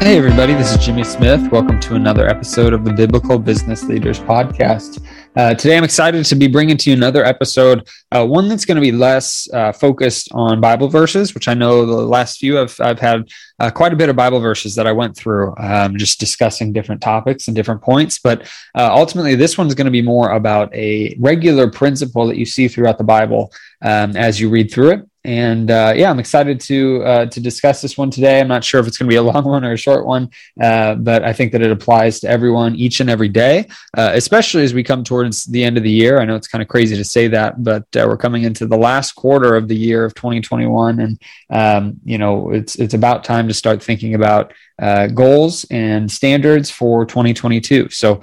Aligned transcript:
Hey, 0.00 0.16
everybody, 0.16 0.54
this 0.54 0.72
is 0.72 0.78
Jimmy 0.78 1.02
Smith. 1.02 1.50
Welcome 1.50 1.80
to 1.80 1.96
another 1.96 2.28
episode 2.28 2.72
of 2.72 2.84
the 2.84 2.92
Biblical 2.92 3.36
Business 3.36 3.82
Leaders 3.82 4.20
Podcast. 4.20 5.04
Uh, 5.34 5.54
today, 5.54 5.76
I'm 5.76 5.82
excited 5.82 6.24
to 6.24 6.36
be 6.36 6.46
bringing 6.46 6.76
to 6.76 6.90
you 6.90 6.96
another 6.96 7.24
episode, 7.24 7.86
uh, 8.12 8.24
one 8.24 8.48
that's 8.48 8.64
going 8.64 8.76
to 8.76 8.80
be 8.80 8.92
less 8.92 9.52
uh, 9.52 9.72
focused 9.72 10.28
on 10.30 10.60
Bible 10.60 10.88
verses, 10.88 11.34
which 11.34 11.48
I 11.48 11.54
know 11.54 11.84
the 11.84 11.96
last 11.96 12.38
few 12.38 12.60
I've, 12.60 12.80
I've 12.80 13.00
had 13.00 13.28
uh, 13.58 13.70
quite 13.70 13.92
a 13.92 13.96
bit 13.96 14.08
of 14.08 14.14
Bible 14.14 14.38
verses 14.38 14.76
that 14.76 14.86
I 14.86 14.92
went 14.92 15.16
through, 15.16 15.52
um, 15.58 15.98
just 15.98 16.20
discussing 16.20 16.72
different 16.72 17.02
topics 17.02 17.48
and 17.48 17.56
different 17.56 17.82
points. 17.82 18.20
But 18.20 18.42
uh, 18.76 18.88
ultimately, 18.92 19.34
this 19.34 19.58
one's 19.58 19.74
going 19.74 19.86
to 19.86 19.90
be 19.90 20.00
more 20.00 20.30
about 20.30 20.72
a 20.74 21.16
regular 21.18 21.68
principle 21.68 22.28
that 22.28 22.36
you 22.36 22.46
see 22.46 22.68
throughout 22.68 22.98
the 22.98 23.04
Bible 23.04 23.52
um, 23.82 24.16
as 24.16 24.40
you 24.40 24.48
read 24.48 24.70
through 24.70 24.92
it. 24.92 25.08
And 25.28 25.70
uh, 25.70 25.92
yeah, 25.94 26.08
I'm 26.08 26.18
excited 26.18 26.58
to 26.60 27.02
uh, 27.04 27.26
to 27.26 27.38
discuss 27.38 27.82
this 27.82 27.98
one 27.98 28.10
today. 28.10 28.40
I'm 28.40 28.48
not 28.48 28.64
sure 28.64 28.80
if 28.80 28.86
it's 28.86 28.96
going 28.96 29.08
to 29.08 29.12
be 29.12 29.16
a 29.16 29.22
long 29.34 29.44
one 29.44 29.62
or 29.62 29.72
a 29.72 29.76
short 29.76 30.06
one, 30.06 30.30
uh, 30.58 30.94
but 30.94 31.22
I 31.22 31.34
think 31.34 31.52
that 31.52 31.60
it 31.60 31.70
applies 31.70 32.20
to 32.20 32.28
everyone 32.30 32.74
each 32.76 33.00
and 33.00 33.10
every 33.10 33.28
day, 33.28 33.68
uh, 33.94 34.12
especially 34.14 34.62
as 34.62 34.72
we 34.72 34.82
come 34.82 35.04
towards 35.04 35.44
the 35.44 35.62
end 35.62 35.76
of 35.76 35.82
the 35.82 35.90
year. 35.90 36.18
I 36.18 36.24
know 36.24 36.34
it's 36.34 36.48
kind 36.48 36.62
of 36.62 36.68
crazy 36.68 36.96
to 36.96 37.04
say 37.04 37.28
that, 37.28 37.62
but 37.62 37.82
uh, 37.94 38.06
we're 38.08 38.16
coming 38.16 38.44
into 38.44 38.64
the 38.64 38.78
last 38.78 39.16
quarter 39.16 39.54
of 39.54 39.68
the 39.68 39.76
year 39.76 40.02
of 40.02 40.14
2021, 40.14 40.98
and 40.98 41.22
um, 41.50 42.00
you 42.06 42.16
know 42.16 42.50
it's 42.50 42.76
it's 42.76 42.94
about 42.94 43.22
time 43.22 43.48
to 43.48 43.54
start 43.54 43.82
thinking 43.82 44.14
about 44.14 44.54
uh, 44.78 45.08
goals 45.08 45.66
and 45.70 46.10
standards 46.10 46.70
for 46.70 47.04
2022. 47.04 47.90
So 47.90 48.20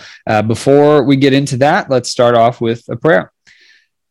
before 0.47 1.03
we 1.03 1.17
get 1.17 1.33
into 1.33 1.57
that, 1.57 1.87
let's 1.87 2.09
start 2.09 2.33
off 2.33 2.61
with 2.61 2.83
a 2.89 2.95
prayer. 2.95 3.31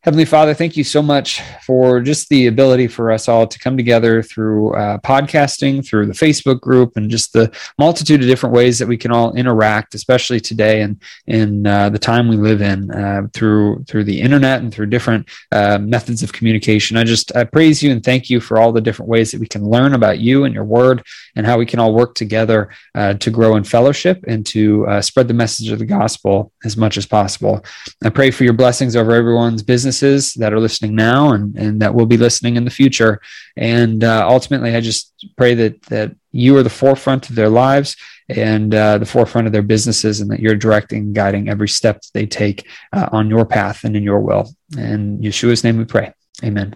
Heavenly 0.05 0.25
Father, 0.25 0.53
thank 0.53 0.77
you 0.77 0.83
so 0.83 1.01
much 1.01 1.41
for 1.65 1.99
just 1.99 2.29
the 2.29 2.45
ability 2.45 2.85
for 2.85 3.11
us 3.11 3.27
all 3.27 3.47
to 3.47 3.57
come 3.57 3.75
together 3.75 4.21
through 4.21 4.75
uh, 4.75 4.99
podcasting, 4.99 5.83
through 5.83 6.05
the 6.05 6.13
Facebook 6.13 6.61
group, 6.61 6.95
and 6.95 7.09
just 7.09 7.33
the 7.33 7.51
multitude 7.79 8.21
of 8.21 8.27
different 8.27 8.53
ways 8.53 8.77
that 8.77 8.87
we 8.87 8.97
can 8.97 9.11
all 9.11 9.33
interact, 9.33 9.95
especially 9.95 10.39
today 10.39 10.81
and 10.81 11.01
in 11.25 11.65
uh, 11.65 11.89
the 11.89 11.97
time 11.97 12.27
we 12.27 12.37
live 12.37 12.61
in, 12.61 12.91
uh, 12.91 13.23
through 13.33 13.83
through 13.85 14.03
the 14.03 14.21
internet 14.21 14.61
and 14.61 14.71
through 14.71 14.85
different 14.85 15.27
uh, 15.51 15.79
methods 15.79 16.21
of 16.21 16.31
communication. 16.31 16.97
I 16.97 17.03
just 17.03 17.35
I 17.35 17.43
praise 17.43 17.81
you 17.81 17.91
and 17.91 18.03
thank 18.03 18.29
you 18.29 18.39
for 18.39 18.59
all 18.59 18.71
the 18.71 18.81
different 18.81 19.09
ways 19.09 19.31
that 19.31 19.39
we 19.39 19.47
can 19.47 19.67
learn 19.67 19.95
about 19.95 20.19
you 20.19 20.43
and 20.43 20.53
your 20.53 20.65
Word, 20.65 21.01
and 21.35 21.47
how 21.47 21.57
we 21.57 21.65
can 21.65 21.79
all 21.79 21.95
work 21.95 22.13
together 22.13 22.69
uh, 22.93 23.15
to 23.15 23.31
grow 23.31 23.55
in 23.55 23.63
fellowship 23.63 24.23
and 24.27 24.45
to 24.45 24.85
uh, 24.85 25.01
spread 25.01 25.27
the 25.27 25.33
message 25.33 25.71
of 25.71 25.79
the 25.79 25.85
gospel 25.85 26.51
as 26.63 26.77
much 26.77 26.95
as 26.95 27.07
possible. 27.07 27.65
I 28.03 28.11
pray 28.11 28.29
for 28.29 28.43
your 28.43 28.53
blessings 28.53 28.95
over 28.95 29.11
everyone's 29.11 29.63
business 29.63 29.94
businesses 29.95 30.33
that 30.35 30.53
are 30.53 30.59
listening 30.59 30.95
now 30.95 31.33
and, 31.33 31.55
and 31.55 31.81
that 31.81 31.93
will 31.93 32.05
be 32.05 32.17
listening 32.17 32.55
in 32.55 32.65
the 32.65 32.71
future. 32.71 33.19
And 33.55 34.03
uh, 34.03 34.27
ultimately, 34.27 34.75
I 34.75 34.81
just 34.81 35.13
pray 35.37 35.55
that 35.55 35.81
that 35.83 36.15
you 36.31 36.57
are 36.57 36.63
the 36.63 36.69
forefront 36.69 37.29
of 37.29 37.35
their 37.35 37.49
lives 37.49 37.95
and 38.27 38.73
uh, 38.73 38.97
the 38.97 39.05
forefront 39.05 39.47
of 39.47 39.53
their 39.53 39.61
businesses, 39.61 40.19
and 40.19 40.31
that 40.31 40.39
you're 40.39 40.55
directing, 40.55 41.13
guiding 41.13 41.47
every 41.47 41.67
step 41.67 42.01
that 42.01 42.13
they 42.13 42.25
take 42.25 42.67
uh, 42.91 43.07
on 43.11 43.29
your 43.29 43.45
path 43.45 43.85
and 43.85 43.95
in 43.95 44.03
your 44.03 44.19
will. 44.19 44.49
In 44.77 45.19
Yeshua's 45.19 45.63
name, 45.63 45.77
we 45.77 45.85
pray. 45.85 46.11
Amen. 46.43 46.75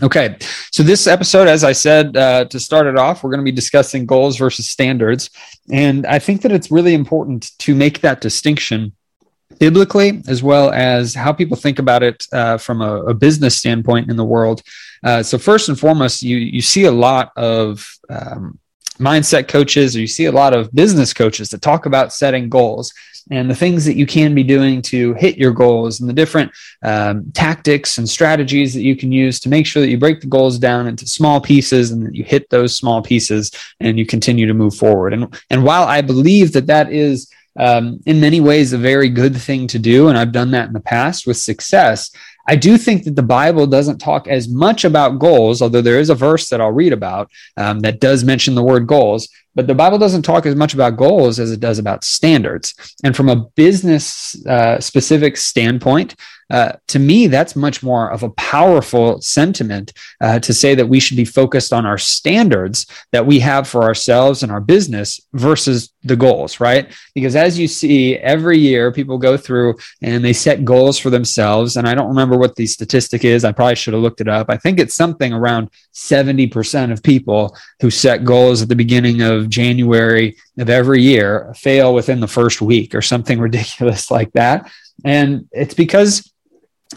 Okay, 0.00 0.36
so 0.70 0.84
this 0.84 1.06
episode, 1.06 1.48
as 1.48 1.64
I 1.64 1.72
said 1.72 2.16
uh, 2.16 2.44
to 2.44 2.60
start 2.60 2.86
it 2.86 2.98
off, 2.98 3.24
we're 3.24 3.30
going 3.30 3.44
to 3.44 3.52
be 3.52 3.56
discussing 3.56 4.06
goals 4.06 4.36
versus 4.36 4.68
standards. 4.68 5.30
And 5.72 6.06
I 6.06 6.20
think 6.20 6.42
that 6.42 6.52
it's 6.52 6.70
really 6.70 6.94
important 6.94 7.58
to 7.58 7.74
make 7.74 8.00
that 8.00 8.20
distinction 8.20 8.92
biblically 9.58 10.22
as 10.28 10.42
well 10.42 10.70
as 10.70 11.14
how 11.14 11.32
people 11.32 11.56
think 11.56 11.78
about 11.78 12.02
it 12.02 12.26
uh, 12.32 12.58
from 12.58 12.80
a, 12.80 13.02
a, 13.04 13.14
business 13.14 13.56
standpoint 13.56 14.10
in 14.10 14.16
the 14.16 14.24
world. 14.24 14.62
Uh, 15.02 15.22
so 15.22 15.38
first 15.38 15.68
and 15.68 15.78
foremost, 15.78 16.22
you 16.22 16.36
you 16.36 16.62
see 16.62 16.84
a 16.84 16.92
lot 16.92 17.32
of 17.36 17.86
um, 18.08 18.58
mindset 18.98 19.48
coaches, 19.48 19.96
or 19.96 20.00
you 20.00 20.06
see 20.06 20.26
a 20.26 20.32
lot 20.32 20.54
of 20.54 20.72
business 20.72 21.12
coaches 21.12 21.50
that 21.50 21.62
talk 21.62 21.86
about 21.86 22.12
setting 22.12 22.48
goals 22.48 22.92
and 23.30 23.50
the 23.50 23.54
things 23.54 23.84
that 23.84 23.96
you 23.96 24.06
can 24.06 24.34
be 24.34 24.42
doing 24.42 24.80
to 24.80 25.12
hit 25.14 25.36
your 25.36 25.52
goals 25.52 26.00
and 26.00 26.08
the 26.08 26.14
different 26.14 26.50
um, 26.82 27.30
tactics 27.32 27.98
and 27.98 28.08
strategies 28.08 28.72
that 28.74 28.82
you 28.82 28.96
can 28.96 29.12
use 29.12 29.38
to 29.40 29.48
make 29.48 29.66
sure 29.66 29.82
that 29.82 29.90
you 29.90 29.98
break 29.98 30.20
the 30.20 30.26
goals 30.26 30.58
down 30.58 30.86
into 30.86 31.06
small 31.06 31.40
pieces 31.40 31.90
and 31.90 32.06
that 32.06 32.14
you 32.14 32.24
hit 32.24 32.48
those 32.50 32.76
small 32.76 33.02
pieces 33.02 33.50
and 33.80 33.98
you 33.98 34.06
continue 34.06 34.46
to 34.46 34.54
move 34.54 34.74
forward. 34.74 35.12
And 35.12 35.40
and 35.50 35.64
while 35.64 35.84
I 35.84 36.00
believe 36.00 36.52
that 36.52 36.66
that 36.66 36.92
is 36.92 37.30
um, 37.58 38.00
in 38.06 38.20
many 38.20 38.40
ways 38.40 38.72
a 38.72 38.78
very 38.78 39.08
good 39.08 39.36
thing 39.36 39.66
to 39.68 39.78
do. 39.78 40.08
And 40.08 40.16
I've 40.16 40.32
done 40.32 40.52
that 40.52 40.68
in 40.68 40.72
the 40.72 40.80
past 40.80 41.26
with 41.26 41.36
success. 41.36 42.10
I 42.46 42.56
do 42.56 42.78
think 42.78 43.04
that 43.04 43.14
the 43.14 43.22
Bible 43.22 43.66
doesn't 43.66 43.98
talk 43.98 44.26
as 44.26 44.48
much 44.48 44.84
about 44.86 45.18
goals, 45.18 45.60
although 45.60 45.82
there 45.82 46.00
is 46.00 46.08
a 46.08 46.14
verse 46.14 46.48
that 46.48 46.62
I'll 46.62 46.72
read 46.72 46.94
about 46.94 47.30
um, 47.58 47.80
that 47.80 48.00
does 48.00 48.24
mention 48.24 48.54
the 48.54 48.62
word 48.62 48.86
goals. 48.86 49.28
But 49.58 49.66
the 49.66 49.74
Bible 49.74 49.98
doesn't 49.98 50.22
talk 50.22 50.46
as 50.46 50.54
much 50.54 50.72
about 50.72 50.96
goals 50.96 51.40
as 51.40 51.50
it 51.50 51.58
does 51.58 51.80
about 51.80 52.04
standards. 52.04 52.76
And 53.02 53.16
from 53.16 53.28
a 53.28 53.34
business 53.34 54.36
uh, 54.46 54.78
specific 54.78 55.36
standpoint, 55.36 56.14
uh, 56.50 56.72
to 56.86 56.98
me, 56.98 57.26
that's 57.26 57.54
much 57.54 57.82
more 57.82 58.10
of 58.10 58.22
a 58.22 58.30
powerful 58.30 59.20
sentiment 59.20 59.92
uh, 60.20 60.38
to 60.38 60.54
say 60.54 60.74
that 60.74 60.88
we 60.88 60.98
should 60.98 61.16
be 61.16 61.24
focused 61.24 61.72
on 61.72 61.84
our 61.84 61.98
standards 61.98 62.86
that 63.12 63.26
we 63.26 63.38
have 63.40 63.68
for 63.68 63.82
ourselves 63.82 64.42
and 64.42 64.50
our 64.50 64.60
business 64.60 65.20
versus 65.34 65.92
the 66.04 66.16
goals, 66.16 66.58
right? 66.58 66.90
Because 67.14 67.36
as 67.36 67.58
you 67.58 67.68
see, 67.68 68.16
every 68.16 68.56
year 68.56 68.90
people 68.90 69.18
go 69.18 69.36
through 69.36 69.76
and 70.00 70.24
they 70.24 70.32
set 70.32 70.64
goals 70.64 70.98
for 70.98 71.10
themselves. 71.10 71.76
And 71.76 71.86
I 71.86 71.94
don't 71.94 72.08
remember 72.08 72.38
what 72.38 72.56
the 72.56 72.66
statistic 72.66 73.24
is. 73.24 73.44
I 73.44 73.52
probably 73.52 73.74
should 73.74 73.92
have 73.92 74.02
looked 74.02 74.22
it 74.22 74.28
up. 74.28 74.46
I 74.48 74.56
think 74.56 74.78
it's 74.78 74.94
something 74.94 75.34
around 75.34 75.70
70% 75.92 76.92
of 76.92 77.02
people 77.02 77.54
who 77.82 77.90
set 77.90 78.24
goals 78.24 78.62
at 78.62 78.70
the 78.70 78.76
beginning 78.76 79.20
of 79.20 79.47
January 79.48 80.36
of 80.58 80.70
every 80.70 81.02
year 81.02 81.52
fail 81.56 81.94
within 81.94 82.20
the 82.20 82.28
first 82.28 82.60
week 82.60 82.94
or 82.94 83.02
something 83.02 83.40
ridiculous 83.48 84.10
like 84.10 84.32
that. 84.32 84.70
And 85.04 85.48
it's 85.52 85.74
because 85.74 86.32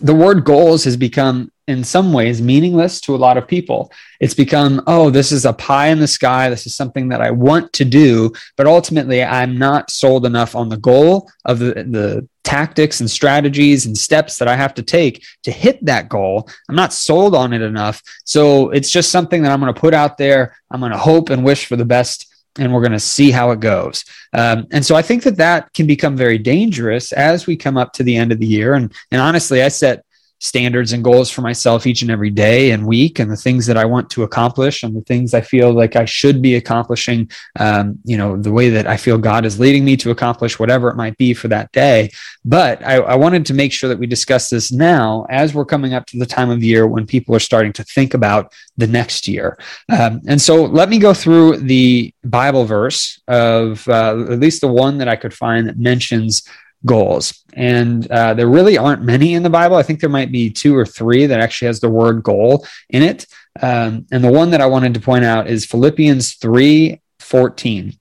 the 0.01 0.15
word 0.15 0.45
goals 0.45 0.83
has 0.85 0.97
become 0.97 1.51
in 1.67 1.83
some 1.83 2.11
ways 2.11 2.41
meaningless 2.41 2.99
to 3.01 3.15
a 3.15 3.17
lot 3.17 3.37
of 3.37 3.47
people. 3.47 3.91
It's 4.19 4.33
become, 4.33 4.81
oh, 4.87 5.09
this 5.09 5.31
is 5.31 5.45
a 5.45 5.53
pie 5.53 5.87
in 5.87 5.99
the 5.99 6.07
sky. 6.07 6.49
This 6.49 6.65
is 6.65 6.75
something 6.75 7.09
that 7.09 7.21
I 7.21 7.31
want 7.31 7.71
to 7.73 7.85
do, 7.85 8.33
but 8.57 8.67
ultimately 8.67 9.23
I'm 9.23 9.57
not 9.57 9.91
sold 9.91 10.25
enough 10.25 10.55
on 10.55 10.69
the 10.69 10.77
goal 10.77 11.29
of 11.45 11.59
the, 11.59 11.73
the 11.73 12.27
tactics 12.43 12.99
and 12.99 13.09
strategies 13.09 13.85
and 13.85 13.97
steps 13.97 14.37
that 14.37 14.47
I 14.47 14.55
have 14.55 14.73
to 14.75 14.83
take 14.83 15.23
to 15.43 15.51
hit 15.51 15.83
that 15.85 16.09
goal. 16.09 16.49
I'm 16.67 16.75
not 16.75 16.93
sold 16.93 17.35
on 17.35 17.53
it 17.53 17.61
enough. 17.61 18.01
So 18.25 18.69
it's 18.71 18.89
just 18.89 19.11
something 19.11 19.43
that 19.43 19.51
I'm 19.51 19.61
going 19.61 19.73
to 19.73 19.79
put 19.79 19.93
out 19.93 20.17
there. 20.17 20.55
I'm 20.71 20.79
going 20.79 20.91
to 20.91 20.97
hope 20.97 21.29
and 21.29 21.43
wish 21.43 21.65
for 21.65 21.75
the 21.75 21.85
best 21.85 22.30
and 22.57 22.73
we're 22.73 22.81
going 22.81 22.91
to 22.91 22.99
see 22.99 23.31
how 23.31 23.51
it 23.51 23.59
goes. 23.59 24.03
Um, 24.33 24.67
and 24.71 24.85
so 24.85 24.95
I 24.95 25.01
think 25.01 25.23
that 25.23 25.37
that 25.37 25.73
can 25.73 25.87
become 25.87 26.17
very 26.17 26.37
dangerous 26.37 27.11
as 27.13 27.47
we 27.47 27.55
come 27.55 27.77
up 27.77 27.93
to 27.93 28.03
the 28.03 28.15
end 28.15 28.31
of 28.31 28.39
the 28.39 28.45
year. 28.45 28.73
And, 28.73 28.93
and 29.11 29.21
honestly, 29.21 29.63
I 29.63 29.69
set 29.69 30.05
standards 30.41 30.91
and 30.91 31.03
goals 31.03 31.29
for 31.29 31.41
myself 31.41 31.85
each 31.85 32.01
and 32.01 32.09
every 32.09 32.31
day 32.31 32.71
and 32.71 32.87
week 32.87 33.19
and 33.19 33.29
the 33.29 33.37
things 33.37 33.67
that 33.67 33.77
I 33.77 33.85
want 33.85 34.09
to 34.09 34.23
accomplish 34.23 34.81
and 34.81 34.95
the 34.95 35.01
things 35.01 35.35
I 35.35 35.41
feel 35.41 35.71
like 35.71 35.95
I 35.95 36.05
should 36.05 36.41
be 36.41 36.55
accomplishing, 36.55 37.29
um, 37.59 37.99
you 38.03 38.17
know, 38.17 38.35
the 38.35 38.51
way 38.51 38.71
that 38.71 38.87
I 38.87 38.97
feel 38.97 39.19
God 39.19 39.45
is 39.45 39.59
leading 39.59 39.85
me 39.85 39.95
to 39.97 40.09
accomplish 40.09 40.57
whatever 40.57 40.89
it 40.89 40.95
might 40.95 41.15
be 41.17 41.35
for 41.35 41.47
that 41.49 41.71
day. 41.71 42.09
But 42.43 42.83
I, 42.83 42.95
I 42.95 43.15
wanted 43.15 43.45
to 43.45 43.53
make 43.53 43.71
sure 43.71 43.87
that 43.87 43.99
we 43.99 44.07
discuss 44.07 44.49
this 44.49 44.71
now 44.71 45.27
as 45.29 45.53
we're 45.53 45.63
coming 45.63 45.93
up 45.93 46.07
to 46.07 46.17
the 46.17 46.25
time 46.25 46.49
of 46.49 46.63
year 46.63 46.87
when 46.87 47.05
people 47.05 47.35
are 47.35 47.39
starting 47.39 47.73
to 47.73 47.83
think 47.83 48.15
about 48.15 48.51
the 48.77 48.87
next 48.87 49.27
year. 49.27 49.59
Um, 49.89 50.21
and 50.27 50.41
so 50.41 50.65
let 50.65 50.89
me 50.89 50.97
go 50.97 51.13
through 51.13 51.57
the 51.57 52.15
Bible 52.23 52.65
verse 52.65 53.21
of 53.27 53.87
uh, 53.87 54.25
at 54.31 54.39
least 54.39 54.61
the 54.61 54.67
one 54.67 54.97
that 54.97 55.07
I 55.07 55.17
could 55.17 55.35
find 55.35 55.67
that 55.67 55.77
mentions 55.77 56.41
goals. 56.85 57.43
And 57.53 58.09
uh, 58.11 58.33
there 58.33 58.47
really 58.47 58.77
aren't 58.77 59.03
many 59.03 59.33
in 59.33 59.43
the 59.43 59.49
Bible. 59.49 59.75
I 59.75 59.83
think 59.83 59.99
there 59.99 60.09
might 60.09 60.31
be 60.31 60.49
two 60.49 60.75
or 60.75 60.85
three 60.85 61.25
that 61.25 61.39
actually 61.39 61.67
has 61.67 61.79
the 61.79 61.89
word 61.89 62.23
goal 62.23 62.65
in 62.89 63.03
it. 63.03 63.25
Um, 63.61 64.05
and 64.11 64.23
the 64.23 64.31
one 64.31 64.51
that 64.51 64.61
I 64.61 64.65
wanted 64.65 64.93
to 64.93 64.99
point 64.99 65.25
out 65.25 65.47
is 65.47 65.65
Philippians 65.65 66.35
3 66.35 67.01
14. 67.19 67.97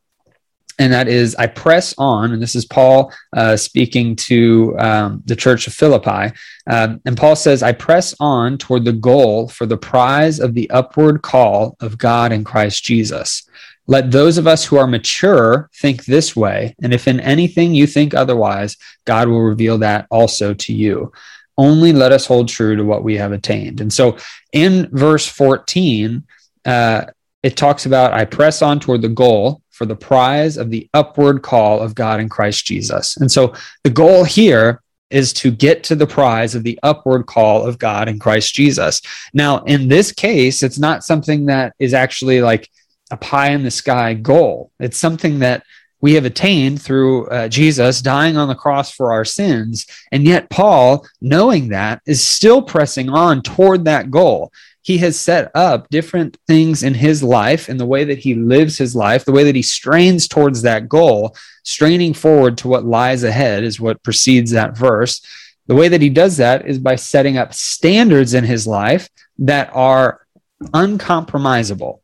And 0.79 0.95
that 0.95 1.09
is, 1.09 1.35
I 1.35 1.47
press 1.47 1.95
on, 1.99 2.33
and 2.33 2.41
this 2.41 2.55
is 2.55 2.65
Paul 2.65 3.13
uh, 3.37 3.55
speaking 3.59 4.17
to 4.17 4.75
um, 4.79 5.23
the 5.27 5.37
church 5.37 5.67
of 5.67 5.75
Philippi. 5.75 6.35
Um, 6.67 7.03
and 7.05 7.19
Paul 7.19 7.37
says, 7.37 7.63
I 7.63 7.73
press 7.73 8.15
on 8.19 8.57
toward 8.57 8.87
the 8.87 8.95
goal 8.95 9.49
for 9.49 9.67
the 9.67 9.77
prize 9.77 10.41
of 10.41 10.55
the 10.55 10.71
upward 10.71 11.21
call 11.21 11.77
of 11.81 11.99
God 11.99 12.33
in 12.33 12.45
Christ 12.45 12.83
Jesus. 12.83 13.43
Let 13.91 14.13
those 14.13 14.39
of 14.39 14.47
us 14.47 14.65
who 14.65 14.77
are 14.77 14.87
mature 14.87 15.69
think 15.75 16.05
this 16.05 16.37
way, 16.37 16.77
and 16.81 16.95
if 16.95 17.09
in 17.09 17.19
anything 17.19 17.75
you 17.75 17.89
think 17.89 18.15
otherwise, 18.15 18.77
God 19.05 19.27
will 19.27 19.41
reveal 19.41 19.79
that 19.79 20.07
also 20.13 20.55
to 20.55 20.73
you. 20.73 21.11
Only 21.59 21.93
let 21.93 22.13
us 22.13 22.25
hold 22.25 22.47
true 22.47 22.77
to 22.77 22.85
what 22.85 23.03
we 23.03 23.17
have 23.17 23.33
attained. 23.33 23.81
And 23.81 23.93
so 23.93 24.17
in 24.53 24.89
verse 24.93 25.27
14, 25.27 26.23
uh, 26.67 27.07
it 27.43 27.57
talks 27.57 27.85
about, 27.85 28.13
I 28.13 28.27
press 28.27 28.63
on 28.63 28.79
toward 28.79 29.03
the 29.03 29.09
goal 29.09 29.61
for 29.71 29.87
the 29.87 29.97
prize 29.97 30.57
of 30.57 30.71
the 30.71 30.89
upward 30.95 31.43
call 31.43 31.81
of 31.81 31.97
God 31.97 32.21
in 32.21 32.29
Christ 32.29 32.65
Jesus. 32.67 33.17
And 33.17 33.33
so 33.33 33.55
the 33.83 33.91
goal 33.91 34.23
here 34.23 34.83
is 35.11 35.33
to 35.33 35.51
get 35.51 35.83
to 35.83 35.97
the 35.97 36.07
prize 36.07 36.55
of 36.55 36.63
the 36.63 36.79
upward 36.85 37.27
call 37.27 37.67
of 37.67 37.77
God 37.77 38.09
in 38.09 38.21
Christ 38.21 38.55
Jesus. 38.55 39.03
Now, 39.35 39.65
in 39.65 39.89
this 39.89 40.13
case, 40.13 40.63
it's 40.63 40.79
not 40.79 41.03
something 41.03 41.47
that 41.47 41.75
is 41.81 41.93
actually 41.93 42.41
like 42.41 42.71
a 43.11 43.17
pie 43.17 43.51
in 43.51 43.63
the 43.63 43.71
sky 43.71 44.15
goal. 44.15 44.71
It's 44.79 44.99
something 44.99 45.41
that 45.41 45.65
we 46.01 46.15
have 46.15 46.25
attained 46.25 46.81
through 46.81 47.27
uh, 47.27 47.49
Jesus 47.49 48.01
dying 48.01 48.37
on 48.37 48.49
the 48.49 48.55
cross 48.55 48.91
for 48.91 49.13
our 49.13 49.25
sins. 49.25 49.87
And 50.13 50.25
yet, 50.25 50.49
Paul, 50.49 51.07
knowing 51.21 51.69
that, 51.69 52.01
is 52.07 52.27
still 52.27 52.63
pressing 52.63 53.11
on 53.11 53.43
toward 53.43 53.85
that 53.85 54.11
goal. 54.11 54.53
He 54.83 54.97
has 54.99 55.21
set 55.21 55.51
up 55.55 55.89
different 55.91 56.39
things 56.47 56.83
in 56.83 56.95
his 56.95 57.23
life 57.23 57.69
and 57.69 57.79
the 57.79 57.87
way 57.87 58.05
that 58.05 58.19
he 58.19 58.35
lives 58.35 58.79
his 58.79 58.97
life, 58.97 59.27
the 59.27 59.33
way 59.33 59.45
that 59.45 59.55
he 59.55 59.63
strains 59.63 60.27
towards 60.27 60.63
that 60.63 60.89
goal, 60.89 61.37
straining 61.65 62.15
forward 62.15 62.57
to 62.59 62.69
what 62.69 62.87
lies 62.87 63.23
ahead 63.23 63.63
is 63.63 63.79
what 63.79 64.03
precedes 64.03 64.53
that 64.53 64.77
verse. 64.77 65.21
The 65.67 65.75
way 65.75 65.89
that 65.89 66.01
he 66.01 66.09
does 66.09 66.39
that 66.39 66.67
is 66.67 66.79
by 66.79 66.97
setting 66.97 67.37
up 67.37 67.53
standards 67.53 68.33
in 68.33 68.45
his 68.45 68.67
life 68.67 69.09
that 69.39 69.71
are 69.75 70.27
uncompromisable 70.73 72.01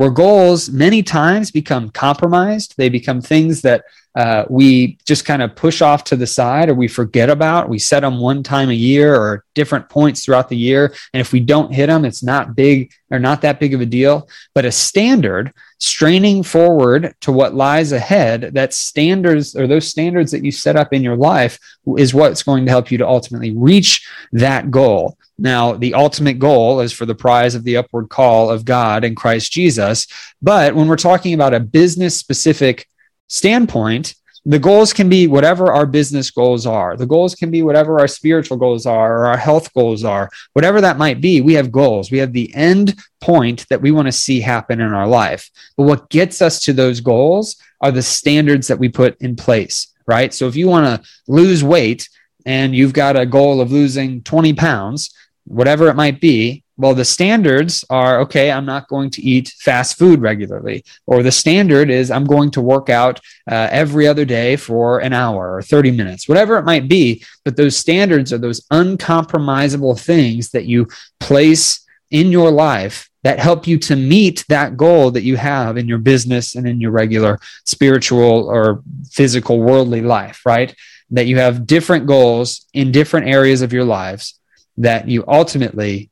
where 0.00 0.08
goals 0.08 0.70
many 0.70 1.02
times 1.02 1.50
become 1.50 1.90
compromised. 1.90 2.74
They 2.78 2.88
become 2.88 3.20
things 3.20 3.60
that 3.60 3.84
uh, 4.14 4.46
we 4.48 4.96
just 5.04 5.26
kind 5.26 5.42
of 5.42 5.54
push 5.54 5.82
off 5.82 6.04
to 6.04 6.16
the 6.16 6.26
side 6.26 6.70
or 6.70 6.74
we 6.74 6.88
forget 6.88 7.28
about. 7.28 7.68
We 7.68 7.78
set 7.78 8.00
them 8.00 8.18
one 8.18 8.42
time 8.42 8.70
a 8.70 8.72
year 8.72 9.14
or 9.14 9.44
different 9.54 9.90
points 9.90 10.24
throughout 10.24 10.48
the 10.48 10.56
year. 10.56 10.94
And 11.12 11.20
if 11.20 11.34
we 11.34 11.40
don't 11.40 11.74
hit 11.74 11.88
them, 11.88 12.06
it's 12.06 12.22
not 12.22 12.56
big 12.56 12.94
or 13.10 13.18
not 13.18 13.42
that 13.42 13.60
big 13.60 13.74
of 13.74 13.82
a 13.82 13.86
deal. 13.86 14.26
But 14.54 14.64
a 14.64 14.72
standard, 14.72 15.52
straining 15.76 16.44
forward 16.44 17.14
to 17.20 17.30
what 17.30 17.54
lies 17.54 17.92
ahead, 17.92 18.54
that 18.54 18.72
standards 18.72 19.54
or 19.54 19.66
those 19.66 19.86
standards 19.86 20.32
that 20.32 20.42
you 20.42 20.50
set 20.50 20.76
up 20.76 20.94
in 20.94 21.02
your 21.02 21.16
life 21.16 21.58
is 21.98 22.14
what's 22.14 22.42
going 22.42 22.64
to 22.64 22.70
help 22.70 22.90
you 22.90 22.96
to 22.96 23.06
ultimately 23.06 23.54
reach 23.54 24.08
that 24.32 24.70
goal. 24.70 25.18
Now, 25.40 25.72
the 25.72 25.94
ultimate 25.94 26.38
goal 26.38 26.80
is 26.80 26.92
for 26.92 27.06
the 27.06 27.14
prize 27.14 27.54
of 27.54 27.64
the 27.64 27.78
upward 27.78 28.10
call 28.10 28.50
of 28.50 28.66
God 28.66 29.04
in 29.04 29.14
Christ 29.14 29.50
Jesus. 29.50 30.06
But 30.42 30.74
when 30.74 30.86
we're 30.86 30.96
talking 30.96 31.32
about 31.32 31.54
a 31.54 31.60
business 31.60 32.14
specific 32.16 32.86
standpoint, 33.26 34.14
the 34.44 34.58
goals 34.58 34.92
can 34.92 35.08
be 35.08 35.26
whatever 35.26 35.72
our 35.72 35.86
business 35.86 36.30
goals 36.30 36.66
are. 36.66 36.96
The 36.96 37.06
goals 37.06 37.34
can 37.34 37.50
be 37.50 37.62
whatever 37.62 38.00
our 38.00 38.08
spiritual 38.08 38.58
goals 38.58 38.84
are 38.84 39.18
or 39.18 39.26
our 39.26 39.36
health 39.36 39.72
goals 39.72 40.04
are. 40.04 40.30
Whatever 40.52 40.80
that 40.82 40.98
might 40.98 41.20
be, 41.20 41.40
we 41.40 41.54
have 41.54 41.72
goals. 41.72 42.10
We 42.10 42.18
have 42.18 42.32
the 42.32 42.54
end 42.54 42.98
point 43.20 43.66
that 43.70 43.80
we 43.80 43.90
want 43.90 44.08
to 44.08 44.12
see 44.12 44.40
happen 44.40 44.80
in 44.80 44.92
our 44.92 45.06
life. 45.06 45.50
But 45.76 45.84
what 45.84 46.10
gets 46.10 46.42
us 46.42 46.60
to 46.64 46.72
those 46.72 47.00
goals 47.00 47.56
are 47.80 47.92
the 47.92 48.02
standards 48.02 48.68
that 48.68 48.78
we 48.78 48.88
put 48.88 49.20
in 49.20 49.36
place, 49.36 49.88
right? 50.06 50.32
So 50.34 50.48
if 50.48 50.56
you 50.56 50.68
want 50.68 50.86
to 50.86 51.08
lose 51.28 51.64
weight 51.64 52.08
and 52.44 52.74
you've 52.74 52.94
got 52.94 53.16
a 53.16 53.26
goal 53.26 53.60
of 53.60 53.72
losing 53.72 54.22
20 54.22 54.54
pounds, 54.54 55.14
whatever 55.50 55.88
it 55.88 55.96
might 55.96 56.20
be, 56.20 56.62
well, 56.76 56.94
the 56.94 57.04
standards 57.04 57.84
are 57.90 58.20
okay, 58.20 58.50
I'm 58.50 58.64
not 58.64 58.88
going 58.88 59.10
to 59.10 59.22
eat 59.22 59.52
fast 59.58 59.98
food 59.98 60.22
regularly. 60.22 60.82
Or 61.06 61.22
the 61.22 61.32
standard 61.32 61.90
is 61.90 62.10
I'm 62.10 62.24
going 62.24 62.50
to 62.52 62.62
work 62.62 62.88
out 62.88 63.20
uh, 63.50 63.68
every 63.70 64.06
other 64.06 64.24
day 64.24 64.56
for 64.56 65.00
an 65.00 65.12
hour 65.12 65.56
or 65.56 65.60
30 65.60 65.90
minutes, 65.90 66.26
whatever 66.26 66.56
it 66.56 66.64
might 66.64 66.88
be. 66.88 67.22
But 67.44 67.56
those 67.56 67.76
standards 67.76 68.32
are 68.32 68.38
those 68.38 68.66
uncompromisable 68.68 70.00
things 70.00 70.50
that 70.52 70.64
you 70.64 70.88
place 71.18 71.86
in 72.10 72.32
your 72.32 72.50
life 72.50 73.10
that 73.24 73.38
help 73.38 73.66
you 73.66 73.76
to 73.76 73.96
meet 73.96 74.46
that 74.48 74.78
goal 74.78 75.10
that 75.10 75.22
you 75.22 75.36
have 75.36 75.76
in 75.76 75.86
your 75.86 75.98
business 75.98 76.54
and 76.54 76.66
in 76.66 76.80
your 76.80 76.92
regular 76.92 77.38
spiritual 77.66 78.48
or 78.48 78.82
physical 79.10 79.60
worldly 79.60 80.00
life, 80.00 80.40
right? 80.46 80.74
That 81.10 81.26
you 81.26 81.36
have 81.36 81.66
different 81.66 82.06
goals 82.06 82.64
in 82.72 82.90
different 82.90 83.28
areas 83.28 83.60
of 83.60 83.74
your 83.74 83.84
lives 83.84 84.39
that 84.80 85.08
you 85.08 85.24
ultimately 85.28 86.10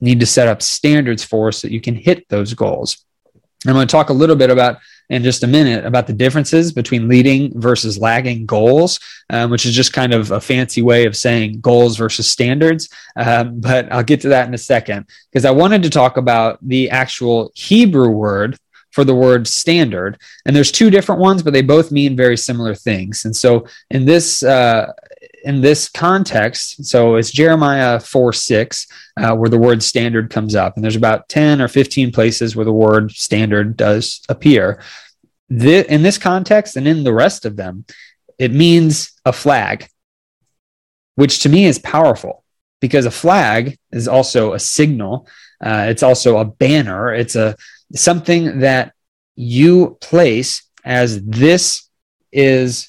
need 0.00 0.20
to 0.20 0.26
set 0.26 0.48
up 0.48 0.62
standards 0.62 1.24
for 1.24 1.52
so 1.52 1.66
that 1.66 1.74
you 1.74 1.80
can 1.80 1.94
hit 1.94 2.28
those 2.28 2.54
goals. 2.54 3.04
I'm 3.66 3.74
going 3.74 3.86
to 3.86 3.92
talk 3.92 4.10
a 4.10 4.14
little 4.14 4.36
bit 4.36 4.50
about 4.50 4.78
in 5.10 5.22
just 5.22 5.42
a 5.42 5.46
minute 5.46 5.84
about 5.84 6.06
the 6.06 6.12
differences 6.12 6.72
between 6.72 7.08
leading 7.08 7.58
versus 7.60 7.98
lagging 7.98 8.46
goals, 8.46 9.00
um, 9.30 9.50
which 9.50 9.66
is 9.66 9.74
just 9.74 9.92
kind 9.92 10.12
of 10.12 10.30
a 10.30 10.40
fancy 10.40 10.82
way 10.82 11.06
of 11.06 11.16
saying 11.16 11.60
goals 11.60 11.96
versus 11.96 12.26
standards. 12.26 12.88
Um, 13.16 13.60
but 13.60 13.90
I'll 13.92 14.02
get 14.02 14.20
to 14.22 14.28
that 14.30 14.48
in 14.48 14.54
a 14.54 14.58
second 14.58 15.06
because 15.30 15.44
I 15.44 15.50
wanted 15.50 15.82
to 15.82 15.90
talk 15.90 16.16
about 16.16 16.58
the 16.62 16.90
actual 16.90 17.52
Hebrew 17.54 18.10
word 18.10 18.58
for 18.92 19.04
the 19.04 19.14
word 19.14 19.46
standard. 19.48 20.18
And 20.46 20.54
there's 20.54 20.70
two 20.70 20.88
different 20.88 21.20
ones, 21.20 21.42
but 21.42 21.52
they 21.52 21.62
both 21.62 21.90
mean 21.90 22.16
very 22.16 22.36
similar 22.36 22.74
things. 22.74 23.24
And 23.24 23.34
so 23.34 23.66
in 23.90 24.04
this 24.04 24.42
uh, 24.42 24.92
in 25.44 25.60
this 25.60 25.88
context, 25.88 26.84
so 26.84 27.16
it's 27.16 27.30
Jeremiah 27.30 28.00
4 28.00 28.32
6, 28.32 28.86
uh, 29.18 29.36
where 29.36 29.50
the 29.50 29.58
word 29.58 29.82
standard 29.82 30.30
comes 30.30 30.54
up. 30.54 30.74
And 30.74 30.82
there's 30.82 30.96
about 30.96 31.28
10 31.28 31.60
or 31.60 31.68
15 31.68 32.12
places 32.12 32.56
where 32.56 32.64
the 32.64 32.72
word 32.72 33.12
standard 33.12 33.76
does 33.76 34.22
appear. 34.28 34.82
The, 35.50 35.90
in 35.92 36.02
this 36.02 36.18
context 36.18 36.76
and 36.76 36.88
in 36.88 37.04
the 37.04 37.12
rest 37.12 37.44
of 37.44 37.56
them, 37.56 37.84
it 38.38 38.52
means 38.52 39.12
a 39.24 39.32
flag, 39.32 39.88
which 41.14 41.40
to 41.40 41.48
me 41.48 41.66
is 41.66 41.78
powerful 41.78 42.42
because 42.80 43.06
a 43.06 43.10
flag 43.10 43.78
is 43.92 44.08
also 44.08 44.54
a 44.54 44.58
signal. 44.58 45.28
Uh, 45.62 45.86
it's 45.88 46.02
also 46.02 46.38
a 46.38 46.44
banner. 46.44 47.14
It's 47.14 47.36
a 47.36 47.56
something 47.94 48.60
that 48.60 48.92
you 49.36 49.98
place 50.00 50.62
as 50.84 51.22
this 51.22 51.88
is 52.32 52.88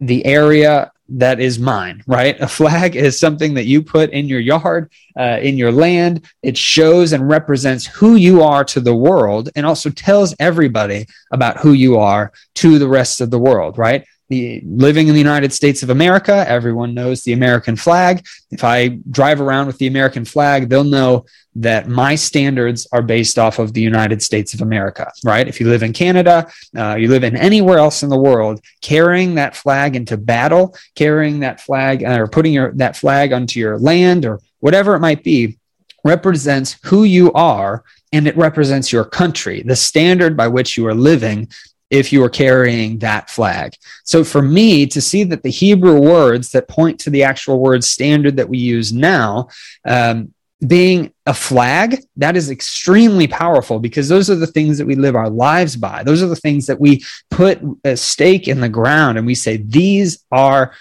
the 0.00 0.24
area 0.24 0.90
that 1.10 1.40
is 1.40 1.58
mine, 1.58 2.02
right? 2.06 2.40
A 2.40 2.48
flag 2.48 2.96
is 2.96 3.18
something 3.18 3.54
that 3.54 3.66
you 3.66 3.82
put 3.82 4.10
in 4.10 4.28
your 4.28 4.40
yard, 4.40 4.90
uh, 5.18 5.38
in 5.42 5.58
your 5.58 5.72
land. 5.72 6.24
It 6.42 6.56
shows 6.56 7.12
and 7.12 7.28
represents 7.28 7.86
who 7.86 8.14
you 8.14 8.42
are 8.42 8.64
to 8.64 8.80
the 8.80 8.94
world 8.94 9.50
and 9.56 9.66
also 9.66 9.90
tells 9.90 10.34
everybody 10.38 11.06
about 11.32 11.58
who 11.58 11.72
you 11.72 11.98
are 11.98 12.32
to 12.56 12.78
the 12.78 12.88
rest 12.88 13.20
of 13.20 13.30
the 13.30 13.38
world, 13.38 13.76
right? 13.76 14.04
The, 14.30 14.62
living 14.64 15.08
in 15.08 15.12
the 15.12 15.20
United 15.20 15.52
States 15.52 15.82
of 15.82 15.90
America, 15.90 16.44
everyone 16.48 16.94
knows 16.94 17.22
the 17.22 17.32
American 17.32 17.76
flag. 17.76 18.24
If 18.50 18.64
I 18.64 18.98
drive 19.10 19.40
around 19.40 19.66
with 19.66 19.78
the 19.78 19.88
American 19.88 20.24
flag, 20.24 20.68
they'll 20.68 20.84
know 20.84 21.26
that 21.56 21.88
my 21.88 22.14
standards 22.14 22.86
are 22.92 23.02
based 23.02 23.38
off 23.38 23.58
of 23.58 23.72
the 23.72 23.80
United 23.80 24.22
States 24.22 24.54
of 24.54 24.60
America, 24.60 25.10
right? 25.24 25.48
If 25.48 25.60
you 25.60 25.68
live 25.68 25.82
in 25.82 25.92
Canada, 25.92 26.50
uh, 26.76 26.94
you 26.94 27.08
live 27.08 27.24
in 27.24 27.36
anywhere 27.36 27.78
else 27.78 28.02
in 28.02 28.08
the 28.08 28.18
world, 28.18 28.60
carrying 28.80 29.34
that 29.34 29.56
flag 29.56 29.96
into 29.96 30.16
battle, 30.16 30.76
carrying 30.94 31.40
that 31.40 31.60
flag 31.60 32.04
uh, 32.04 32.20
or 32.20 32.28
putting 32.28 32.52
your, 32.52 32.72
that 32.74 32.96
flag 32.96 33.32
onto 33.32 33.58
your 33.58 33.78
land 33.78 34.24
or 34.24 34.40
whatever 34.60 34.94
it 34.94 35.00
might 35.00 35.24
be, 35.24 35.58
represents 36.04 36.78
who 36.84 37.04
you 37.04 37.32
are 37.32 37.84
and 38.12 38.26
it 38.26 38.36
represents 38.36 38.92
your 38.92 39.04
country, 39.04 39.62
the 39.62 39.76
standard 39.76 40.36
by 40.36 40.48
which 40.48 40.76
you 40.76 40.86
are 40.86 40.94
living 40.94 41.48
if 41.90 42.12
you 42.12 42.22
are 42.22 42.30
carrying 42.30 42.98
that 42.98 43.28
flag. 43.28 43.74
So 44.04 44.22
for 44.24 44.40
me 44.40 44.86
to 44.86 45.00
see 45.00 45.24
that 45.24 45.42
the 45.42 45.50
Hebrew 45.50 46.00
words 46.00 46.52
that 46.52 46.68
point 46.68 47.00
to 47.00 47.10
the 47.10 47.24
actual 47.24 47.58
word 47.60 47.82
standard 47.84 48.36
that 48.36 48.48
we 48.48 48.58
use 48.58 48.92
now 48.92 49.48
um, 49.84 50.32
being 50.66 51.12
a 51.26 51.34
flag, 51.34 52.04
that 52.16 52.36
is 52.36 52.50
extremely 52.50 53.26
powerful 53.26 53.78
because 53.78 54.08
those 54.08 54.30
are 54.30 54.36
the 54.36 54.46
things 54.46 54.78
that 54.78 54.86
we 54.86 54.94
live 54.94 55.16
our 55.16 55.30
lives 55.30 55.74
by. 55.74 56.04
Those 56.04 56.22
are 56.22 56.28
the 56.28 56.36
things 56.36 56.66
that 56.66 56.80
we 56.80 57.02
put 57.30 57.60
a 57.84 57.96
stake 57.96 58.46
in 58.46 58.60
the 58.60 58.68
ground 58.68 59.18
and 59.18 59.26
we 59.26 59.34
say, 59.34 59.56
these 59.56 60.24
are 60.30 60.72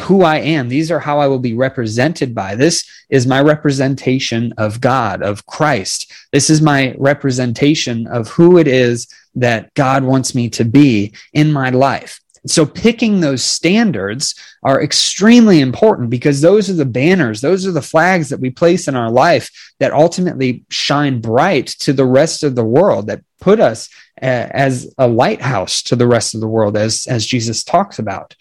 who 0.00 0.22
I 0.22 0.38
am. 0.38 0.68
These 0.68 0.90
are 0.90 0.98
how 0.98 1.20
I 1.20 1.28
will 1.28 1.38
be 1.38 1.54
represented 1.54 2.34
by. 2.34 2.56
This 2.56 2.88
is 3.10 3.26
my 3.26 3.40
representation 3.40 4.52
of 4.58 4.80
God, 4.80 5.22
of 5.22 5.46
Christ. 5.46 6.12
This 6.32 6.50
is 6.50 6.60
my 6.60 6.94
representation 6.98 8.06
of 8.08 8.28
who 8.28 8.58
it 8.58 8.66
is 8.66 9.06
that 9.36 9.72
God 9.74 10.04
wants 10.04 10.34
me 10.34 10.48
to 10.50 10.64
be 10.64 11.14
in 11.32 11.52
my 11.52 11.70
life. 11.70 12.20
So 12.46 12.66
picking 12.66 13.20
those 13.20 13.42
standards 13.42 14.34
are 14.62 14.82
extremely 14.82 15.60
important 15.60 16.10
because 16.10 16.40
those 16.40 16.68
are 16.68 16.74
the 16.74 16.84
banners, 16.84 17.40
those 17.40 17.66
are 17.66 17.72
the 17.72 17.80
flags 17.80 18.28
that 18.28 18.40
we 18.40 18.50
place 18.50 18.86
in 18.86 18.94
our 18.94 19.10
life 19.10 19.50
that 19.80 19.92
ultimately 19.92 20.64
shine 20.68 21.20
bright 21.20 21.68
to 21.80 21.94
the 21.94 22.04
rest 22.04 22.42
of 22.42 22.54
the 22.54 22.64
world, 22.64 23.06
that 23.06 23.22
put 23.40 23.60
us 23.60 23.88
as 24.18 24.92
a 24.98 25.08
lighthouse 25.08 25.82
to 25.84 25.96
the 25.96 26.06
rest 26.06 26.34
of 26.34 26.40
the 26.40 26.48
world, 26.48 26.76
as, 26.76 27.06
as 27.06 27.26
Jesus 27.26 27.64
talks 27.64 27.98
about. 27.98 28.36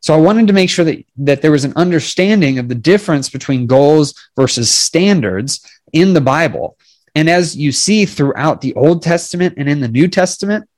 So 0.00 0.14
I 0.14 0.18
wanted 0.18 0.48
to 0.48 0.52
make 0.52 0.70
sure 0.70 0.84
that, 0.84 1.04
that 1.18 1.42
there 1.42 1.50
was 1.50 1.64
an 1.64 1.72
understanding 1.76 2.58
of 2.58 2.68
the 2.68 2.74
difference 2.74 3.28
between 3.28 3.66
goals 3.66 4.14
versus 4.36 4.70
standards 4.70 5.66
in 5.92 6.14
the 6.14 6.20
Bible. 6.20 6.78
And 7.16 7.30
as 7.30 7.56
you 7.56 7.72
see 7.72 8.04
throughout 8.04 8.60
the 8.60 8.74
Old 8.74 9.02
Testament 9.02 9.54
and 9.56 9.70
in 9.70 9.80
the 9.80 9.88
New 9.88 10.06
Testament, 10.06 10.68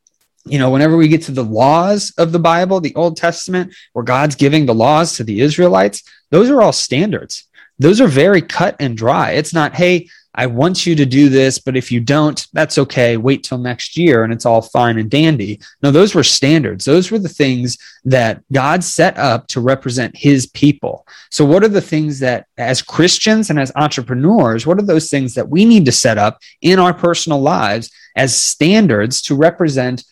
you 0.46 0.58
know, 0.60 0.70
whenever 0.70 0.96
we 0.96 1.08
get 1.08 1.22
to 1.22 1.32
the 1.32 1.44
laws 1.44 2.12
of 2.16 2.30
the 2.30 2.38
Bible, 2.38 2.80
the 2.80 2.94
Old 2.94 3.16
Testament, 3.16 3.74
where 3.92 4.04
God's 4.04 4.36
giving 4.36 4.64
the 4.64 4.74
laws 4.74 5.16
to 5.16 5.24
the 5.24 5.40
Israelites, 5.40 6.04
those 6.30 6.48
are 6.48 6.62
all 6.62 6.72
standards. 6.72 7.48
Those 7.80 8.00
are 8.00 8.06
very 8.06 8.40
cut 8.40 8.76
and 8.78 8.96
dry. 8.96 9.32
It's 9.32 9.52
not, 9.52 9.74
hey, 9.74 10.08
I 10.38 10.46
want 10.46 10.86
you 10.86 10.94
to 10.94 11.04
do 11.04 11.28
this, 11.28 11.58
but 11.58 11.76
if 11.76 11.90
you 11.90 11.98
don't, 11.98 12.46
that's 12.52 12.78
okay. 12.78 13.16
Wait 13.16 13.42
till 13.42 13.58
next 13.58 13.96
year 13.96 14.22
and 14.22 14.32
it's 14.32 14.46
all 14.46 14.62
fine 14.62 14.96
and 14.96 15.10
dandy. 15.10 15.60
No, 15.82 15.90
those 15.90 16.14
were 16.14 16.22
standards. 16.22 16.84
Those 16.84 17.10
were 17.10 17.18
the 17.18 17.28
things 17.28 17.76
that 18.04 18.44
God 18.52 18.84
set 18.84 19.18
up 19.18 19.48
to 19.48 19.60
represent 19.60 20.16
his 20.16 20.46
people. 20.46 21.08
So, 21.30 21.44
what 21.44 21.64
are 21.64 21.68
the 21.68 21.80
things 21.80 22.20
that, 22.20 22.46
as 22.56 22.82
Christians 22.82 23.50
and 23.50 23.58
as 23.58 23.72
entrepreneurs, 23.74 24.64
what 24.64 24.78
are 24.78 24.86
those 24.86 25.10
things 25.10 25.34
that 25.34 25.48
we 25.48 25.64
need 25.64 25.84
to 25.86 25.92
set 25.92 26.18
up 26.18 26.38
in 26.62 26.78
our 26.78 26.94
personal 26.94 27.40
lives 27.40 27.90
as 28.14 28.40
standards 28.40 29.20
to 29.22 29.34
represent 29.34 30.04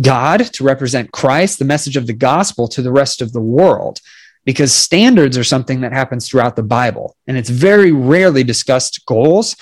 God, 0.00 0.40
to 0.52 0.62
represent 0.62 1.10
Christ, 1.10 1.58
the 1.58 1.64
message 1.64 1.96
of 1.96 2.06
the 2.06 2.12
gospel 2.12 2.68
to 2.68 2.80
the 2.80 2.92
rest 2.92 3.20
of 3.20 3.32
the 3.32 3.40
world. 3.40 3.98
Because 4.44 4.72
standards 4.72 5.36
are 5.36 5.44
something 5.44 5.82
that 5.82 5.92
happens 5.92 6.28
throughout 6.28 6.56
the 6.56 6.62
Bible, 6.62 7.16
and 7.26 7.36
it's 7.36 7.50
very 7.50 7.92
rarely 7.92 8.44
discussed 8.44 9.04
goals 9.06 9.56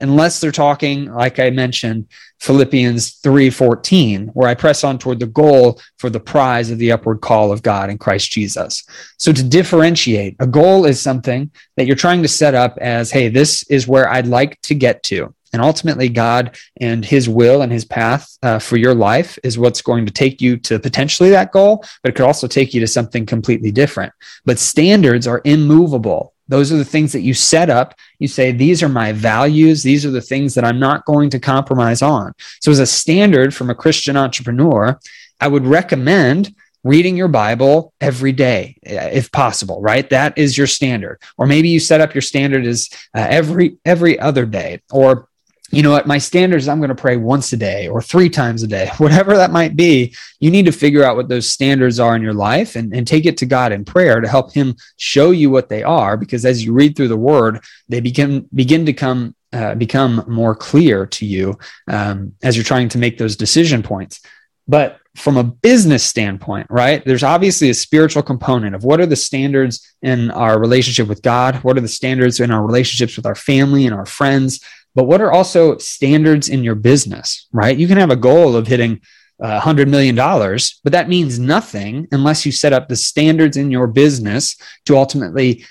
unless 0.00 0.40
they're 0.40 0.52
talking, 0.52 1.06
like 1.06 1.38
I 1.38 1.50
mentioned, 1.50 2.08
Philippians 2.42 3.20
3:14, 3.22 4.30
where 4.34 4.48
I 4.48 4.54
press 4.54 4.82
on 4.82 4.98
toward 4.98 5.20
the 5.20 5.26
goal 5.26 5.80
for 5.98 6.10
the 6.10 6.18
prize 6.18 6.70
of 6.70 6.78
the 6.78 6.90
upward 6.90 7.20
call 7.20 7.52
of 7.52 7.62
God 7.62 7.88
in 7.88 7.98
Christ 7.98 8.32
Jesus. 8.32 8.82
So 9.16 9.32
to 9.32 9.44
differentiate, 9.44 10.34
a 10.40 10.46
goal 10.48 10.84
is 10.84 11.00
something 11.00 11.52
that 11.76 11.86
you're 11.86 11.94
trying 11.94 12.20
to 12.22 12.28
set 12.28 12.56
up 12.56 12.76
as, 12.80 13.12
hey, 13.12 13.28
this 13.28 13.62
is 13.70 13.86
where 13.86 14.10
I'd 14.10 14.26
like 14.26 14.60
to 14.62 14.74
get 14.74 15.04
to. 15.04 15.32
And 15.52 15.62
ultimately, 15.62 16.08
God 16.08 16.56
and 16.80 17.04
His 17.04 17.28
will 17.28 17.62
and 17.62 17.70
His 17.70 17.84
path 17.84 18.36
uh, 18.42 18.58
for 18.58 18.76
your 18.76 18.94
life 18.94 19.38
is 19.44 19.56
what's 19.56 19.80
going 19.80 20.04
to 20.06 20.12
take 20.12 20.40
you 20.40 20.56
to 20.58 20.80
potentially 20.80 21.30
that 21.30 21.52
goal, 21.52 21.84
but 22.02 22.10
it 22.10 22.16
could 22.16 22.26
also 22.26 22.48
take 22.48 22.74
you 22.74 22.80
to 22.80 22.88
something 22.88 23.24
completely 23.24 23.70
different. 23.70 24.12
But 24.44 24.58
standards 24.58 25.28
are 25.28 25.42
immovable. 25.44 26.31
Those 26.48 26.72
are 26.72 26.76
the 26.76 26.84
things 26.84 27.12
that 27.12 27.22
you 27.22 27.34
set 27.34 27.70
up. 27.70 27.94
You 28.18 28.28
say, 28.28 28.52
these 28.52 28.82
are 28.82 28.88
my 28.88 29.12
values. 29.12 29.82
These 29.82 30.04
are 30.04 30.10
the 30.10 30.20
things 30.20 30.54
that 30.54 30.64
I'm 30.64 30.78
not 30.78 31.04
going 31.04 31.30
to 31.30 31.38
compromise 31.38 32.02
on. 32.02 32.34
So, 32.60 32.70
as 32.70 32.78
a 32.78 32.86
standard 32.86 33.54
from 33.54 33.70
a 33.70 33.74
Christian 33.74 34.16
entrepreneur, 34.16 34.98
I 35.40 35.48
would 35.48 35.66
recommend 35.66 36.54
reading 36.84 37.16
your 37.16 37.28
Bible 37.28 37.92
every 38.00 38.32
day, 38.32 38.76
if 38.82 39.30
possible, 39.30 39.80
right? 39.80 40.08
That 40.10 40.36
is 40.36 40.58
your 40.58 40.66
standard. 40.66 41.20
Or 41.38 41.46
maybe 41.46 41.68
you 41.68 41.78
set 41.78 42.00
up 42.00 42.14
your 42.14 42.22
standard 42.22 42.66
as 42.66 42.90
uh, 43.14 43.26
every 43.28 43.78
every 43.84 44.18
other 44.18 44.46
day, 44.46 44.80
or 44.90 45.28
you 45.72 45.82
know 45.82 45.90
what, 45.90 46.06
my 46.06 46.18
standards, 46.18 46.68
I'm 46.68 46.78
going 46.78 46.90
to 46.90 46.94
pray 46.94 47.16
once 47.16 47.52
a 47.54 47.56
day 47.56 47.88
or 47.88 48.02
three 48.02 48.28
times 48.28 48.62
a 48.62 48.66
day, 48.66 48.90
whatever 48.98 49.36
that 49.36 49.50
might 49.50 49.74
be. 49.74 50.14
You 50.38 50.50
need 50.50 50.66
to 50.66 50.72
figure 50.72 51.02
out 51.02 51.16
what 51.16 51.28
those 51.28 51.48
standards 51.48 51.98
are 51.98 52.14
in 52.14 52.22
your 52.22 52.34
life 52.34 52.76
and, 52.76 52.94
and 52.94 53.06
take 53.06 53.24
it 53.24 53.38
to 53.38 53.46
God 53.46 53.72
in 53.72 53.84
prayer 53.84 54.20
to 54.20 54.28
help 54.28 54.52
Him 54.52 54.76
show 54.98 55.30
you 55.30 55.50
what 55.50 55.70
they 55.70 55.82
are. 55.82 56.16
Because 56.18 56.44
as 56.44 56.64
you 56.64 56.74
read 56.74 56.94
through 56.94 57.08
the 57.08 57.16
Word, 57.16 57.64
they 57.88 58.00
begin 58.00 58.48
begin 58.54 58.84
to 58.86 58.92
come 58.92 59.34
uh, 59.52 59.74
become 59.74 60.24
more 60.28 60.54
clear 60.54 61.06
to 61.06 61.26
you 61.26 61.58
um, 61.88 62.34
as 62.42 62.56
you're 62.56 62.64
trying 62.64 62.88
to 62.90 62.98
make 62.98 63.18
those 63.18 63.36
decision 63.36 63.82
points. 63.82 64.20
But 64.68 64.98
from 65.16 65.36
a 65.36 65.44
business 65.44 66.04
standpoint, 66.04 66.66
right, 66.70 67.04
there's 67.04 67.22
obviously 67.22 67.68
a 67.68 67.74
spiritual 67.74 68.22
component 68.22 68.74
of 68.74 68.84
what 68.84 69.00
are 69.00 69.06
the 69.06 69.16
standards 69.16 69.94
in 70.00 70.30
our 70.30 70.58
relationship 70.58 71.08
with 71.08 71.22
God? 71.22 71.56
What 71.56 71.76
are 71.76 71.82
the 71.82 71.88
standards 71.88 72.40
in 72.40 72.50
our 72.50 72.64
relationships 72.64 73.16
with 73.16 73.26
our 73.26 73.34
family 73.34 73.84
and 73.84 73.94
our 73.94 74.06
friends? 74.06 74.60
But 74.94 75.04
what 75.04 75.20
are 75.20 75.32
also 75.32 75.78
standards 75.78 76.48
in 76.48 76.62
your 76.64 76.74
business, 76.74 77.46
right? 77.52 77.76
You 77.76 77.88
can 77.88 77.98
have 77.98 78.10
a 78.10 78.16
goal 78.16 78.56
of 78.56 78.66
hitting 78.66 79.00
uh, 79.42 79.60
$100 79.60 79.88
million, 79.88 80.14
but 80.14 80.92
that 80.92 81.08
means 81.08 81.38
nothing 81.38 82.06
unless 82.12 82.46
you 82.46 82.52
set 82.52 82.72
up 82.72 82.88
the 82.88 82.96
standards 82.96 83.56
in 83.56 83.70
your 83.70 83.86
business 83.86 84.56
to 84.86 84.96
ultimately 84.96 85.64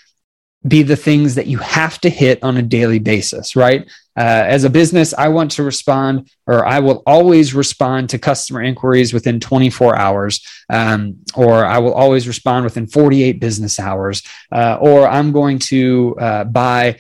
be 0.68 0.84
the 0.84 0.96
things 0.96 1.36
that 1.36 1.48
you 1.48 1.58
have 1.58 2.00
to 2.00 2.10
hit 2.10 2.44
on 2.44 2.58
a 2.58 2.62
daily 2.62 3.00
basis, 3.00 3.56
right? 3.56 3.90
Uh, 4.18 4.44
as 4.46 4.64
a 4.64 4.70
business, 4.70 5.14
I 5.14 5.30
want 5.30 5.52
to 5.52 5.64
respond, 5.64 6.30
or 6.46 6.66
I 6.66 6.80
will 6.80 7.02
always 7.08 7.54
respond 7.56 8.10
to 8.10 8.20
customer 8.20 8.62
inquiries 8.62 9.14
within 9.14 9.40
24 9.40 9.98
hours, 9.98 10.46
um, 10.70 11.18
or 11.34 11.66
I 11.66 11.80
will 11.80 11.94
always 11.94 12.28
respond 12.28 12.66
within 12.66 12.88
48 12.88 13.40
business 13.40 13.80
hours, 13.80 14.22
uh, 14.52 14.78
or 14.80 15.08
I'm 15.08 15.32
going 15.32 15.60
to 15.60 16.16
uh, 16.20 16.44
buy 16.44 17.00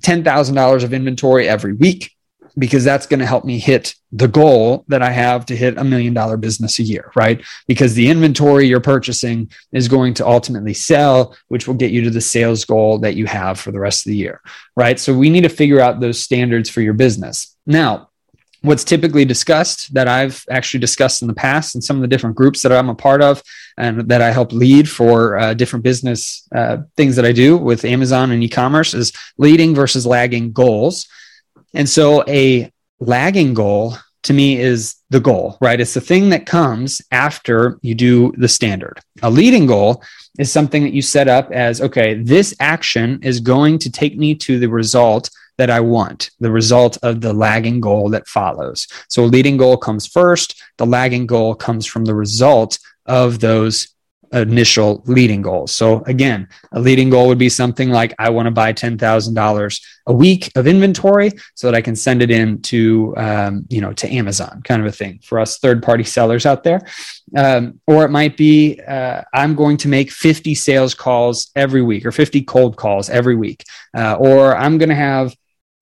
$10,000 0.00 0.84
of 0.84 0.92
inventory 0.92 1.48
every 1.48 1.72
week 1.72 2.12
because 2.58 2.84
that's 2.84 3.06
going 3.06 3.20
to 3.20 3.26
help 3.26 3.44
me 3.44 3.58
hit 3.58 3.94
the 4.12 4.28
goal 4.28 4.84
that 4.88 5.02
I 5.02 5.10
have 5.10 5.46
to 5.46 5.56
hit 5.56 5.78
a 5.78 5.84
million 5.84 6.14
dollar 6.14 6.36
business 6.36 6.78
a 6.78 6.82
year, 6.82 7.12
right? 7.14 7.42
Because 7.66 7.94
the 7.94 8.08
inventory 8.08 8.66
you're 8.66 8.80
purchasing 8.80 9.50
is 9.72 9.88
going 9.88 10.14
to 10.14 10.26
ultimately 10.26 10.74
sell, 10.74 11.36
which 11.48 11.66
will 11.66 11.74
get 11.74 11.92
you 11.92 12.02
to 12.02 12.10
the 12.10 12.20
sales 12.20 12.64
goal 12.64 12.98
that 12.98 13.14
you 13.14 13.26
have 13.26 13.58
for 13.58 13.70
the 13.70 13.80
rest 13.80 14.06
of 14.06 14.10
the 14.10 14.16
year, 14.16 14.40
right? 14.76 14.98
So 14.98 15.16
we 15.16 15.30
need 15.30 15.42
to 15.42 15.48
figure 15.48 15.80
out 15.80 16.00
those 16.00 16.20
standards 16.20 16.68
for 16.68 16.80
your 16.80 16.94
business. 16.94 17.56
Now, 17.66 18.09
what's 18.62 18.84
typically 18.84 19.24
discussed 19.24 19.92
that 19.94 20.08
I've 20.08 20.44
actually 20.50 20.80
discussed 20.80 21.22
in 21.22 21.28
the 21.28 21.34
past 21.34 21.74
in 21.74 21.80
some 21.80 21.96
of 21.96 22.02
the 22.02 22.08
different 22.08 22.36
groups 22.36 22.62
that 22.62 22.72
I'm 22.72 22.90
a 22.90 22.94
part 22.94 23.22
of 23.22 23.42
and 23.78 24.08
that 24.08 24.20
I 24.20 24.30
help 24.30 24.52
lead 24.52 24.88
for 24.88 25.38
uh, 25.38 25.54
different 25.54 25.82
business 25.82 26.46
uh, 26.54 26.78
things 26.96 27.16
that 27.16 27.24
I 27.24 27.32
do 27.32 27.56
with 27.56 27.84
Amazon 27.84 28.30
and 28.30 28.42
e-commerce 28.42 28.92
is 28.92 29.12
leading 29.38 29.74
versus 29.74 30.06
lagging 30.06 30.52
goals. 30.52 31.08
And 31.74 31.88
so 31.88 32.24
a 32.28 32.70
lagging 32.98 33.54
goal 33.54 33.96
to 34.24 34.34
me 34.34 34.60
is 34.60 34.96
the 35.08 35.20
goal, 35.20 35.56
right? 35.62 35.80
It's 35.80 35.94
the 35.94 36.00
thing 36.00 36.28
that 36.30 36.44
comes 36.44 37.00
after 37.10 37.78
you 37.80 37.94
do 37.94 38.32
the 38.36 38.48
standard. 38.48 39.00
A 39.22 39.30
leading 39.30 39.66
goal 39.66 40.02
is 40.38 40.52
something 40.52 40.82
that 40.82 40.92
you 40.92 41.00
set 41.00 41.28
up 41.28 41.50
as 41.50 41.80
okay, 41.80 42.14
this 42.14 42.54
action 42.60 43.20
is 43.22 43.40
going 43.40 43.78
to 43.78 43.90
take 43.90 44.18
me 44.18 44.34
to 44.34 44.58
the 44.58 44.68
result 44.68 45.30
that 45.60 45.68
I 45.68 45.80
want, 45.80 46.30
the 46.40 46.50
result 46.50 46.96
of 47.02 47.20
the 47.20 47.34
lagging 47.34 47.82
goal 47.82 48.08
that 48.10 48.26
follows. 48.26 48.88
So 49.10 49.24
a 49.24 49.26
leading 49.26 49.58
goal 49.58 49.76
comes 49.76 50.06
first, 50.06 50.62
the 50.78 50.86
lagging 50.86 51.26
goal 51.26 51.54
comes 51.54 51.84
from 51.84 52.06
the 52.06 52.14
result 52.14 52.78
of 53.04 53.40
those 53.40 53.94
initial 54.32 55.02
leading 55.06 55.42
goals. 55.42 55.72
So 55.72 56.02
again, 56.04 56.48
a 56.72 56.80
leading 56.80 57.10
goal 57.10 57.28
would 57.28 57.38
be 57.38 57.48
something 57.48 57.90
like 57.90 58.14
I 58.18 58.30
want 58.30 58.46
to 58.46 58.52
buy 58.52 58.72
$10,000 58.72 59.82
a 60.06 60.12
week 60.12 60.50
of 60.56 60.66
inventory 60.66 61.32
so 61.54 61.66
that 61.66 61.76
I 61.76 61.82
can 61.82 61.96
send 61.96 62.22
it 62.22 62.30
in 62.30 62.62
to, 62.62 63.14
um, 63.16 63.66
you 63.68 63.80
know, 63.80 63.92
to 63.92 64.08
Amazon 64.08 64.62
kind 64.62 64.80
of 64.80 64.86
a 64.86 64.92
thing 64.92 65.20
for 65.22 65.40
us 65.40 65.58
third 65.58 65.82
party 65.82 66.04
sellers 66.04 66.46
out 66.46 66.62
there. 66.62 66.80
Um, 67.36 67.80
or 67.86 68.04
it 68.04 68.10
might 68.10 68.36
be 68.36 68.80
uh, 68.86 69.22
I'm 69.34 69.54
going 69.54 69.76
to 69.78 69.88
make 69.88 70.10
50 70.10 70.54
sales 70.54 70.94
calls 70.94 71.50
every 71.54 71.82
week 71.82 72.06
or 72.06 72.12
50 72.12 72.42
cold 72.42 72.76
calls 72.76 73.10
every 73.10 73.36
week. 73.36 73.64
Uh, 73.96 74.14
or 74.14 74.56
I'm 74.56 74.78
going 74.78 74.88
to 74.88 74.94
have 74.94 75.34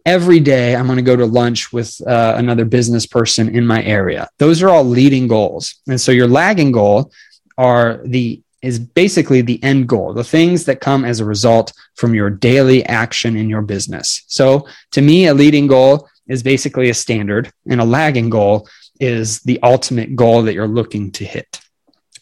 every 0.04 0.40
day 0.40 0.74
I'm 0.74 0.86
going 0.86 0.96
to 0.96 1.02
go 1.02 1.16
to 1.16 1.26
lunch 1.26 1.72
with 1.72 2.00
uh, 2.06 2.34
another 2.36 2.64
business 2.64 3.06
person 3.06 3.54
in 3.54 3.66
my 3.66 3.82
area. 3.82 4.28
Those 4.38 4.62
are 4.62 4.68
all 4.68 4.84
leading 4.84 5.28
goals. 5.28 5.76
And 5.88 6.00
so 6.00 6.12
your 6.12 6.28
lagging 6.28 6.72
goal 6.72 7.12
are 7.56 8.00
the 8.04 8.42
is 8.60 8.78
basically 8.78 9.40
the 9.40 9.62
end 9.62 9.88
goal, 9.88 10.12
the 10.12 10.24
things 10.24 10.64
that 10.64 10.80
come 10.80 11.04
as 11.04 11.20
a 11.20 11.24
result 11.24 11.72
from 11.94 12.12
your 12.12 12.28
daily 12.28 12.84
action 12.86 13.36
in 13.36 13.48
your 13.48 13.62
business. 13.62 14.24
So 14.26 14.66
to 14.92 15.00
me, 15.00 15.26
a 15.26 15.34
leading 15.34 15.68
goal 15.68 16.08
is 16.26 16.42
basically 16.42 16.90
a 16.90 16.94
standard 16.94 17.52
and 17.70 17.80
a 17.80 17.84
lagging 17.84 18.30
goal 18.30 18.68
is 18.98 19.40
the 19.40 19.60
ultimate 19.62 20.16
goal 20.16 20.42
that 20.42 20.54
you're 20.54 20.66
looking 20.66 21.12
to 21.12 21.24
hit. 21.24 21.60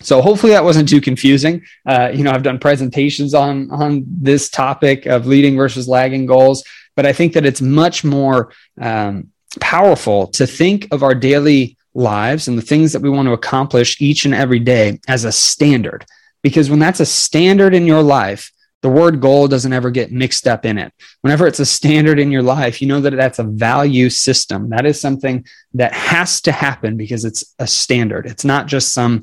So 0.02 0.20
hopefully 0.20 0.52
that 0.52 0.64
wasn't 0.64 0.90
too 0.90 1.00
confusing. 1.00 1.64
Uh, 1.86 2.10
you 2.12 2.22
know, 2.22 2.30
I've 2.30 2.42
done 2.42 2.58
presentations 2.58 3.32
on 3.32 3.70
on 3.70 4.04
this 4.06 4.50
topic 4.50 5.06
of 5.06 5.26
leading 5.26 5.56
versus 5.56 5.88
lagging 5.88 6.26
goals 6.26 6.62
but 6.96 7.06
I 7.06 7.12
think 7.12 7.34
that 7.34 7.46
it's 7.46 7.60
much 7.60 8.02
more 8.02 8.52
um, 8.80 9.30
powerful 9.60 10.26
to 10.28 10.46
think 10.46 10.88
of 10.90 11.02
our 11.02 11.14
daily 11.14 11.76
lives 11.94 12.48
and 12.48 12.58
the 12.58 12.62
things 12.62 12.92
that 12.92 13.02
we 13.02 13.10
want 13.10 13.26
to 13.26 13.32
accomplish 13.32 14.00
each 14.00 14.24
and 14.24 14.34
every 14.34 14.58
day 14.58 15.00
as 15.06 15.24
a 15.24 15.32
standard. 15.32 16.04
Because 16.42 16.70
when 16.70 16.78
that's 16.78 17.00
a 17.00 17.06
standard 17.06 17.74
in 17.74 17.86
your 17.86 18.02
life, 18.02 18.52
the 18.82 18.88
word 18.88 19.20
goal 19.20 19.48
doesn't 19.48 19.72
ever 19.72 19.90
get 19.90 20.12
mixed 20.12 20.46
up 20.46 20.64
in 20.64 20.78
it. 20.78 20.92
Whenever 21.22 21.46
it's 21.46 21.58
a 21.58 21.66
standard 21.66 22.18
in 22.18 22.30
your 22.30 22.42
life, 22.42 22.80
you 22.80 22.86
know 22.86 23.00
that 23.00 23.16
that's 23.16 23.38
a 23.38 23.44
value 23.44 24.10
system. 24.10 24.68
That 24.70 24.86
is 24.86 25.00
something 25.00 25.44
that 25.74 25.92
has 25.92 26.40
to 26.42 26.52
happen 26.52 26.96
because 26.96 27.24
it's 27.24 27.54
a 27.58 27.66
standard. 27.66 28.26
It's 28.26 28.44
not 28.44 28.66
just 28.66 28.92
some 28.92 29.22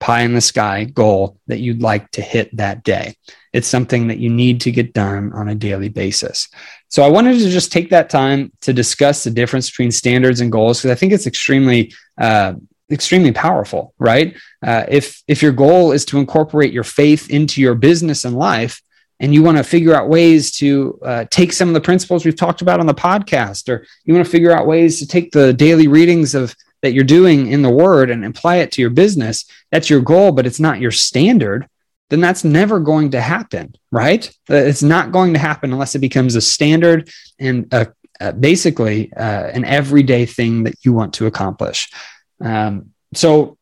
pie 0.00 0.22
in 0.22 0.34
the 0.34 0.40
sky 0.40 0.84
goal 0.84 1.38
that 1.46 1.60
you'd 1.60 1.82
like 1.82 2.10
to 2.12 2.22
hit 2.22 2.56
that 2.56 2.82
day. 2.82 3.14
It's 3.52 3.68
something 3.68 4.08
that 4.08 4.18
you 4.18 4.30
need 4.30 4.62
to 4.62 4.72
get 4.72 4.94
done 4.94 5.32
on 5.32 5.48
a 5.48 5.54
daily 5.54 5.90
basis. 5.90 6.48
So 6.88 7.02
I 7.02 7.08
wanted 7.08 7.38
to 7.38 7.50
just 7.50 7.70
take 7.70 7.90
that 7.90 8.10
time 8.10 8.50
to 8.62 8.72
discuss 8.72 9.22
the 9.22 9.30
difference 9.30 9.70
between 9.70 9.92
standards 9.92 10.40
and 10.40 10.50
goals 10.50 10.78
because 10.78 10.90
I 10.90 10.98
think 10.98 11.12
it's 11.12 11.26
extremely 11.26 11.92
uh, 12.18 12.54
extremely 12.90 13.30
powerful, 13.30 13.94
right? 13.98 14.36
Uh, 14.66 14.84
if 14.88 15.22
if 15.28 15.42
your 15.42 15.52
goal 15.52 15.92
is 15.92 16.04
to 16.06 16.18
incorporate 16.18 16.72
your 16.72 16.84
faith 16.84 17.30
into 17.30 17.60
your 17.60 17.74
business 17.74 18.24
and 18.24 18.36
life, 18.36 18.82
and 19.20 19.34
you 19.34 19.42
want 19.42 19.58
to 19.58 19.62
figure 19.62 19.94
out 19.94 20.08
ways 20.08 20.50
to 20.52 20.98
uh, 21.04 21.24
take 21.30 21.52
some 21.52 21.68
of 21.68 21.74
the 21.74 21.80
principles 21.80 22.24
we've 22.24 22.36
talked 22.36 22.62
about 22.62 22.80
on 22.80 22.86
the 22.86 22.94
podcast, 22.94 23.68
or 23.68 23.86
you 24.04 24.14
want 24.14 24.24
to 24.24 24.30
figure 24.30 24.50
out 24.50 24.66
ways 24.66 24.98
to 24.98 25.06
take 25.06 25.30
the 25.30 25.52
daily 25.52 25.88
readings 25.88 26.34
of 26.34 26.56
that 26.82 26.92
you're 26.92 27.04
doing 27.04 27.48
in 27.48 27.62
the 27.62 27.70
Word 27.70 28.10
and 28.10 28.24
apply 28.24 28.56
it 28.56 28.72
to 28.72 28.80
your 28.80 28.90
business, 28.90 29.44
that's 29.70 29.90
your 29.90 30.00
goal, 30.00 30.32
but 30.32 30.46
it's 30.46 30.60
not 30.60 30.80
your 30.80 30.90
standard 30.90 31.68
then 32.10 32.20
that's 32.20 32.44
never 32.44 32.80
going 32.80 33.12
to 33.12 33.20
happen, 33.20 33.74
right? 33.90 34.28
Uh, 34.50 34.56
it's 34.56 34.82
not 34.82 35.12
going 35.12 35.32
to 35.32 35.38
happen 35.38 35.72
unless 35.72 35.94
it 35.94 36.00
becomes 36.00 36.34
a 36.34 36.40
standard 36.40 37.08
and 37.38 37.72
a, 37.72 37.86
a 38.20 38.32
basically 38.32 39.12
uh, 39.14 39.46
an 39.46 39.64
everyday 39.64 40.26
thing 40.26 40.64
that 40.64 40.74
you 40.84 40.92
want 40.92 41.14
to 41.14 41.26
accomplish. 41.26 41.90
Um, 42.40 42.90
so 43.14 43.56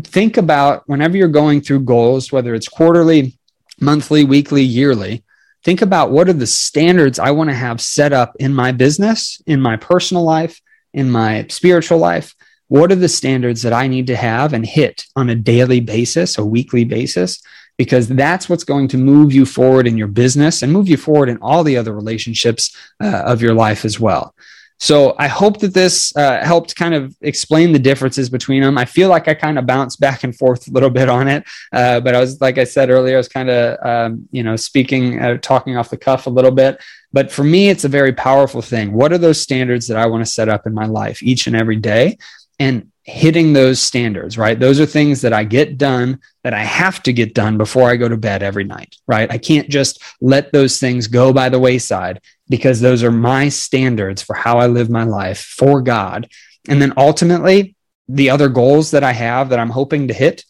think 0.00 0.36
about 0.36 0.84
whenever 0.86 1.16
you're 1.16 1.28
going 1.28 1.60
through 1.60 1.80
goals, 1.80 2.30
whether 2.30 2.54
it's 2.54 2.68
quarterly, 2.68 3.36
monthly, 3.80 4.24
weekly, 4.24 4.62
yearly, 4.62 5.24
think 5.64 5.82
about 5.82 6.12
what 6.12 6.28
are 6.28 6.34
the 6.34 6.46
standards 6.46 7.18
I 7.18 7.32
want 7.32 7.50
to 7.50 7.56
have 7.56 7.80
set 7.80 8.12
up 8.12 8.36
in 8.38 8.54
my 8.54 8.70
business, 8.70 9.42
in 9.46 9.60
my 9.60 9.76
personal 9.76 10.22
life, 10.22 10.60
in 10.96 11.08
my 11.10 11.46
spiritual 11.48 11.98
life? 11.98 12.34
What 12.66 12.90
are 12.90 12.96
the 12.96 13.08
standards 13.08 13.62
that 13.62 13.72
I 13.72 13.86
need 13.86 14.08
to 14.08 14.16
have 14.16 14.52
and 14.52 14.66
hit 14.66 15.04
on 15.14 15.30
a 15.30 15.36
daily 15.36 15.78
basis, 15.78 16.36
a 16.36 16.44
weekly 16.44 16.84
basis? 16.84 17.40
Because 17.78 18.08
that's 18.08 18.48
what's 18.48 18.64
going 18.64 18.88
to 18.88 18.96
move 18.96 19.32
you 19.32 19.46
forward 19.46 19.86
in 19.86 19.96
your 19.96 20.08
business 20.08 20.62
and 20.62 20.72
move 20.72 20.88
you 20.88 20.96
forward 20.96 21.28
in 21.28 21.38
all 21.40 21.62
the 21.62 21.76
other 21.76 21.92
relationships 21.92 22.74
uh, 23.00 23.22
of 23.24 23.40
your 23.40 23.54
life 23.54 23.84
as 23.84 24.00
well. 24.00 24.34
So 24.78 25.14
I 25.18 25.26
hope 25.26 25.60
that 25.60 25.72
this 25.72 26.14
uh, 26.16 26.44
helped 26.44 26.76
kind 26.76 26.94
of 26.94 27.16
explain 27.22 27.72
the 27.72 27.78
differences 27.78 28.28
between 28.28 28.62
them. 28.62 28.76
I 28.76 28.84
feel 28.84 29.08
like 29.08 29.26
I 29.26 29.34
kind 29.34 29.58
of 29.58 29.66
bounced 29.66 30.00
back 30.00 30.22
and 30.22 30.36
forth 30.36 30.68
a 30.68 30.70
little 30.70 30.90
bit 30.90 31.08
on 31.08 31.28
it, 31.28 31.44
uh, 31.72 32.00
but 32.00 32.14
I 32.14 32.20
was, 32.20 32.40
like 32.40 32.58
I 32.58 32.64
said 32.64 32.90
earlier, 32.90 33.14
I 33.14 33.18
was 33.18 33.28
kind 33.28 33.48
of, 33.48 33.86
um, 33.86 34.28
you 34.30 34.42
know, 34.42 34.54
speaking, 34.56 35.20
uh, 35.20 35.38
talking 35.38 35.76
off 35.76 35.90
the 35.90 35.96
cuff 35.96 36.26
a 36.26 36.30
little 36.30 36.50
bit. 36.50 36.82
But 37.12 37.32
for 37.32 37.44
me, 37.44 37.70
it's 37.70 37.84
a 37.84 37.88
very 37.88 38.12
powerful 38.12 38.60
thing. 38.60 38.92
What 38.92 39.12
are 39.12 39.18
those 39.18 39.40
standards 39.40 39.86
that 39.88 39.96
I 39.96 40.06
want 40.06 40.24
to 40.24 40.30
set 40.30 40.50
up 40.50 40.66
in 40.66 40.74
my 40.74 40.86
life 40.86 41.22
each 41.22 41.46
and 41.46 41.56
every 41.56 41.76
day? 41.76 42.18
And 42.58 42.90
hitting 43.06 43.52
those 43.52 43.80
standards, 43.80 44.36
right? 44.36 44.58
Those 44.58 44.80
are 44.80 44.86
things 44.86 45.20
that 45.20 45.32
I 45.32 45.44
get 45.44 45.78
done 45.78 46.18
that 46.42 46.52
I 46.52 46.64
have 46.64 47.02
to 47.04 47.12
get 47.12 47.34
done 47.34 47.56
before 47.56 47.88
I 47.88 47.96
go 47.96 48.08
to 48.08 48.16
bed 48.16 48.42
every 48.42 48.64
night, 48.64 48.96
right? 49.06 49.30
I 49.30 49.38
can't 49.38 49.68
just 49.68 50.02
let 50.20 50.52
those 50.52 50.80
things 50.80 51.06
go 51.06 51.32
by 51.32 51.48
the 51.48 51.60
wayside 51.60 52.20
because 52.48 52.80
those 52.80 53.04
are 53.04 53.12
my 53.12 53.48
standards 53.48 54.22
for 54.22 54.34
how 54.34 54.58
I 54.58 54.66
live 54.66 54.90
my 54.90 55.04
life 55.04 55.38
for 55.38 55.80
God. 55.82 56.28
And 56.68 56.82
then 56.82 56.94
ultimately, 56.96 57.76
the 58.08 58.30
other 58.30 58.48
goals 58.48 58.90
that 58.90 59.04
I 59.04 59.12
have 59.12 59.50
that 59.50 59.60
I'm 59.60 59.70
hoping 59.70 60.08
to 60.08 60.14
hit, 60.14 60.44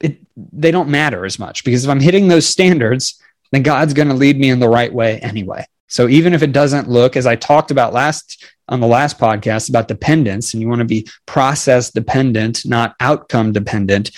it, 0.00 0.18
they 0.36 0.70
don't 0.70 0.88
matter 0.88 1.26
as 1.26 1.38
much 1.38 1.62
because 1.64 1.84
if 1.84 1.90
I'm 1.90 2.00
hitting 2.00 2.28
those 2.28 2.46
standards, 2.46 3.20
then 3.52 3.62
God's 3.62 3.92
going 3.92 4.08
to 4.08 4.14
lead 4.14 4.38
me 4.38 4.48
in 4.48 4.60
the 4.60 4.68
right 4.68 4.92
way 4.92 5.18
anyway. 5.18 5.66
So 5.88 6.08
even 6.08 6.32
if 6.32 6.42
it 6.42 6.52
doesn't 6.52 6.88
look, 6.88 7.16
as 7.16 7.26
I 7.26 7.36
talked 7.36 7.70
about 7.70 7.92
last 7.92 8.46
on 8.70 8.80
the 8.80 8.86
last 8.86 9.18
podcast 9.18 9.68
about 9.68 9.88
dependence, 9.88 10.54
and 10.54 10.62
you 10.62 10.68
want 10.68 10.78
to 10.78 10.86
be 10.86 11.06
process 11.26 11.90
dependent, 11.90 12.64
not 12.64 12.96
outcome 13.00 13.52
dependent, 13.52 14.12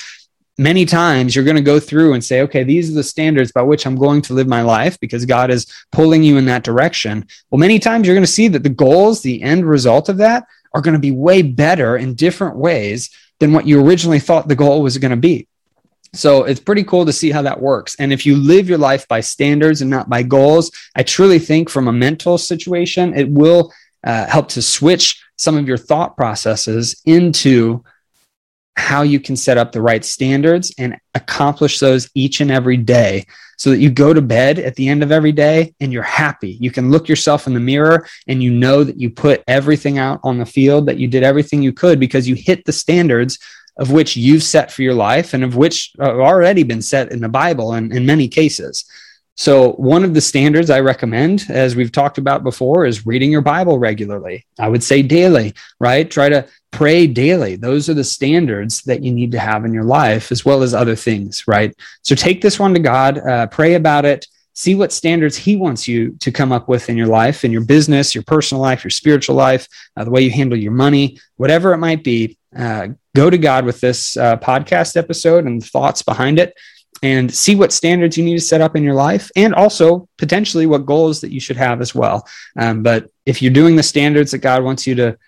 many 0.59 0.85
times 0.85 1.35
you're 1.35 1.44
going 1.44 1.56
to 1.56 1.62
go 1.62 1.80
through 1.80 2.12
and 2.12 2.23
say, 2.23 2.42
okay, 2.42 2.62
these 2.62 2.90
are 2.90 2.94
the 2.94 3.02
standards 3.02 3.52
by 3.52 3.62
which 3.62 3.87
I'm 3.87 3.97
going 3.97 4.23
to 4.23 4.35
live 4.35 4.47
my 4.47 4.62
life 4.62 5.00
because 5.00 5.25
God 5.25 5.50
is 5.50 5.66
pulling 5.90 6.23
you 6.23 6.37
in 6.37 6.44
that 6.44 6.64
direction. 6.64 7.26
Well, 7.50 7.59
many 7.59 7.78
times 7.78 8.06
you're 8.06 8.14
going 8.14 8.23
to 8.23 8.30
see 8.30 8.49
that 8.49 8.62
the 8.62 8.68
goals, 8.68 9.23
the 9.23 9.42
end 9.42 9.66
result 9.66 10.09
of 10.09 10.18
that, 10.18 10.44
are 10.75 10.82
going 10.82 10.94
to 10.94 11.00
be 11.00 11.11
way 11.11 11.42
better 11.42 11.97
in 11.97 12.14
different 12.14 12.56
ways 12.56 13.11
than 13.40 13.52
what 13.52 13.66
you 13.66 13.85
originally 13.85 14.21
thought 14.21 14.49
the 14.49 14.54
goal 14.54 14.82
was 14.82 14.99
going 14.99 15.11
to 15.11 15.16
be. 15.16 15.49
So 16.14 16.44
it's 16.44 16.61
pretty 16.61 16.85
cool 16.85 17.06
to 17.06 17.12
see 17.12 17.30
how 17.30 17.40
that 17.42 17.61
works. 17.61 17.97
And 17.99 18.12
if 18.12 18.26
you 18.26 18.37
live 18.37 18.68
your 18.68 18.78
life 18.78 19.09
by 19.09 19.21
standards 19.21 19.80
and 19.80 19.90
not 19.90 20.11
by 20.11 20.23
goals, 20.23 20.71
I 20.94 21.02
truly 21.02 21.38
think 21.38 21.71
from 21.71 21.88
a 21.88 21.92
mental 21.92 22.37
situation, 22.37 23.14
it 23.14 23.30
will 23.30 23.73
uh, 24.04 24.26
help 24.26 24.49
to 24.49 24.62
switch 24.62 25.23
some 25.37 25.56
of 25.56 25.66
your 25.66 25.76
thought 25.76 26.16
processes 26.16 27.00
into 27.04 27.82
how 28.76 29.02
you 29.02 29.21
can 29.21 29.37
set 29.37 29.59
up 29.59 29.73
the 29.73 29.82
right 29.82 30.04
standards 30.04 30.75
and 30.78 30.97
accomplish 31.14 31.78
those 31.78 32.09
each 32.14 32.40
and 32.40 32.50
every 32.50 32.76
day 32.76 33.26
so 33.59 33.71
that 33.71 33.78
you 33.78 33.90
go 33.90 34.14
to 34.14 34.23
bed 34.23 34.59
at 34.59 34.75
the 34.76 34.88
end 34.88 35.02
of 35.02 35.12
every 35.12 35.30
day 35.30 35.75
and 35.78 35.92
you're 35.92 36.02
happy. 36.02 36.56
You 36.61 36.71
can 36.71 36.90
look 36.90 37.09
yourself 37.09 37.47
in 37.47 37.54
the 37.54 37.61
mirror 37.61 38.06
and 38.26 38.42
you 38.42 38.50
know 38.50 38.82
that 38.82 38.99
you 38.99 39.11
put 39.11 39.44
everything 39.47 39.99
out 39.99 40.21
on 40.25 40.38
the 40.38 40.47
field, 40.47 40.87
that 40.87 40.97
you 40.97 41.06
did 41.06 41.23
everything 41.23 41.62
you 41.62 41.73
could 41.73 42.00
because 42.00 42.26
you 42.26 42.35
hit 42.35 42.64
the 42.64 42.73
standards 42.73 43.38
of 43.76 43.90
which 43.90 44.16
you've 44.16 44.42
set 44.42 44.73
for 44.73 44.82
your 44.82 44.94
life 44.94 45.35
and 45.35 45.44
of 45.44 45.56
which 45.56 45.92
have 46.00 46.18
already 46.18 46.62
been 46.62 46.82
set 46.82 47.12
in 47.12 47.21
the 47.21 47.28
Bible 47.28 47.73
and 47.75 47.92
in 47.92 48.06
many 48.06 48.26
cases. 48.26 48.85
So, 49.34 49.72
one 49.72 50.04
of 50.04 50.12
the 50.12 50.20
standards 50.20 50.68
I 50.68 50.80
recommend, 50.80 51.46
as 51.48 51.74
we've 51.74 51.90
talked 51.90 52.18
about 52.18 52.44
before, 52.44 52.84
is 52.84 53.06
reading 53.06 53.32
your 53.32 53.40
Bible 53.40 53.78
regularly. 53.78 54.44
I 54.58 54.68
would 54.68 54.82
say 54.82 55.02
daily, 55.02 55.54
right? 55.80 56.10
Try 56.10 56.28
to 56.28 56.46
pray 56.70 57.06
daily. 57.06 57.56
Those 57.56 57.88
are 57.88 57.95
the 57.95 58.04
standards 58.04 58.82
that 58.82 59.02
you 59.02 59.10
need 59.10 59.32
to 59.32 59.38
have 59.38 59.64
in 59.64 59.73
your 59.73 59.84
life, 59.84 60.32
as 60.32 60.45
well 60.45 60.62
as 60.62 60.75
other 60.75 60.95
things, 60.95 61.45
right? 61.49 61.75
So, 62.02 62.14
take 62.14 62.42
this 62.42 62.58
one 62.58 62.75
to 62.75 62.80
God, 62.80 63.18
uh, 63.18 63.47
pray 63.47 63.75
about 63.75 64.04
it, 64.04 64.26
see 64.52 64.75
what 64.75 64.92
standards 64.92 65.36
He 65.36 65.56
wants 65.56 65.88
you 65.88 66.14
to 66.21 66.30
come 66.30 66.52
up 66.52 66.68
with 66.68 66.90
in 66.90 66.99
your 66.99 67.06
life, 67.06 67.42
in 67.42 67.52
your 67.52 67.64
business, 67.64 68.14
your 68.14 68.25
personal 68.25 68.60
life, 68.60 68.84
your 68.84 68.90
spiritual 68.90 69.34
life, 69.34 69.66
uh, 69.97 70.04
the 70.04 70.10
way 70.10 70.21
you 70.21 70.30
handle 70.30 70.58
your 70.58 70.73
money, 70.73 71.18
whatever 71.36 71.73
it 71.73 71.78
might 71.78 72.04
be. 72.04 72.36
Uh, 72.54 72.88
go 73.16 73.30
to 73.30 73.38
God 73.38 73.64
with 73.64 73.80
this 73.80 74.14
uh, 74.18 74.36
podcast 74.36 74.95
episode 74.95 75.47
and 75.47 75.64
thoughts 75.64 76.02
behind 76.02 76.38
it 76.38 76.54
and 77.02 77.33
see 77.35 77.55
what 77.55 77.73
standards 77.73 78.17
you 78.17 78.25
need 78.25 78.35
to 78.35 78.41
set 78.41 78.61
up 78.61 78.76
in 78.76 78.83
your 78.83 78.95
life 78.95 79.31
and 79.35 79.55
also 79.55 80.09
potentially 80.19 80.67
what 80.67 80.87
goals 80.87 81.21
that 81.21 81.33
you 81.33 81.41
should 81.41 81.57
have 81.57 81.81
as 81.81 81.95
well. 81.95 82.26
Um, 82.57 82.83
but 82.83 83.11
if 83.26 83.43
you're 83.43 83.52
doing 83.52 83.76
the 83.76 83.83
standards 83.83 84.31
that 84.31 84.39
God 84.39 84.63
wants 84.63 84.87
you 84.87 84.95
to, 84.97 85.19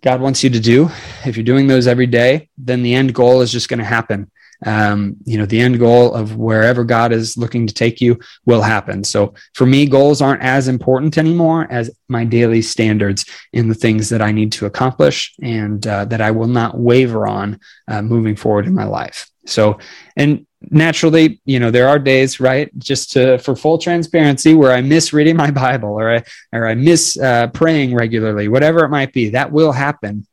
God 0.00 0.20
wants 0.20 0.42
you 0.42 0.50
to 0.50 0.60
do, 0.60 0.90
if 1.24 1.36
you're 1.36 1.44
doing 1.44 1.66
those 1.66 1.86
every 1.86 2.06
day, 2.06 2.48
then 2.58 2.82
the 2.82 2.94
end 2.94 3.14
goal 3.14 3.40
is 3.40 3.52
just 3.52 3.68
going 3.68 3.78
to 3.78 3.84
happen 3.84 4.31
um, 4.64 5.16
you 5.24 5.38
know 5.38 5.46
the 5.46 5.60
end 5.60 5.78
goal 5.78 6.14
of 6.14 6.36
wherever 6.36 6.84
god 6.84 7.12
is 7.12 7.36
looking 7.36 7.66
to 7.66 7.74
take 7.74 8.00
you 8.00 8.18
will 8.46 8.62
happen. 8.62 9.04
So 9.04 9.34
for 9.54 9.66
me 9.66 9.86
goals 9.86 10.22
aren't 10.22 10.42
as 10.42 10.68
important 10.68 11.18
anymore 11.18 11.66
as 11.70 11.90
my 12.08 12.24
daily 12.24 12.62
standards 12.62 13.24
in 13.52 13.68
the 13.68 13.74
things 13.74 14.08
that 14.10 14.22
i 14.22 14.32
need 14.32 14.52
to 14.52 14.66
accomplish 14.66 15.34
and 15.42 15.86
uh, 15.86 16.04
that 16.06 16.20
i 16.20 16.30
will 16.30 16.46
not 16.46 16.78
waver 16.78 17.26
on 17.26 17.58
uh, 17.88 18.02
moving 18.02 18.36
forward 18.36 18.66
in 18.66 18.74
my 18.74 18.84
life. 18.84 19.28
So 19.46 19.78
and 20.16 20.46
naturally 20.70 21.40
you 21.44 21.58
know 21.58 21.70
there 21.70 21.88
are 21.88 21.98
days 21.98 22.38
right 22.38 22.70
just 22.78 23.10
to 23.12 23.38
for 23.38 23.56
full 23.56 23.78
transparency 23.78 24.54
where 24.54 24.72
i 24.72 24.80
miss 24.80 25.12
reading 25.12 25.36
my 25.36 25.50
bible 25.50 25.90
or 25.90 26.14
i 26.16 26.24
or 26.52 26.66
i 26.66 26.74
miss 26.74 27.18
uh, 27.18 27.48
praying 27.48 27.94
regularly 27.94 28.48
whatever 28.48 28.84
it 28.84 28.88
might 28.88 29.12
be 29.12 29.30
that 29.30 29.50
will 29.50 29.72
happen 29.72 30.26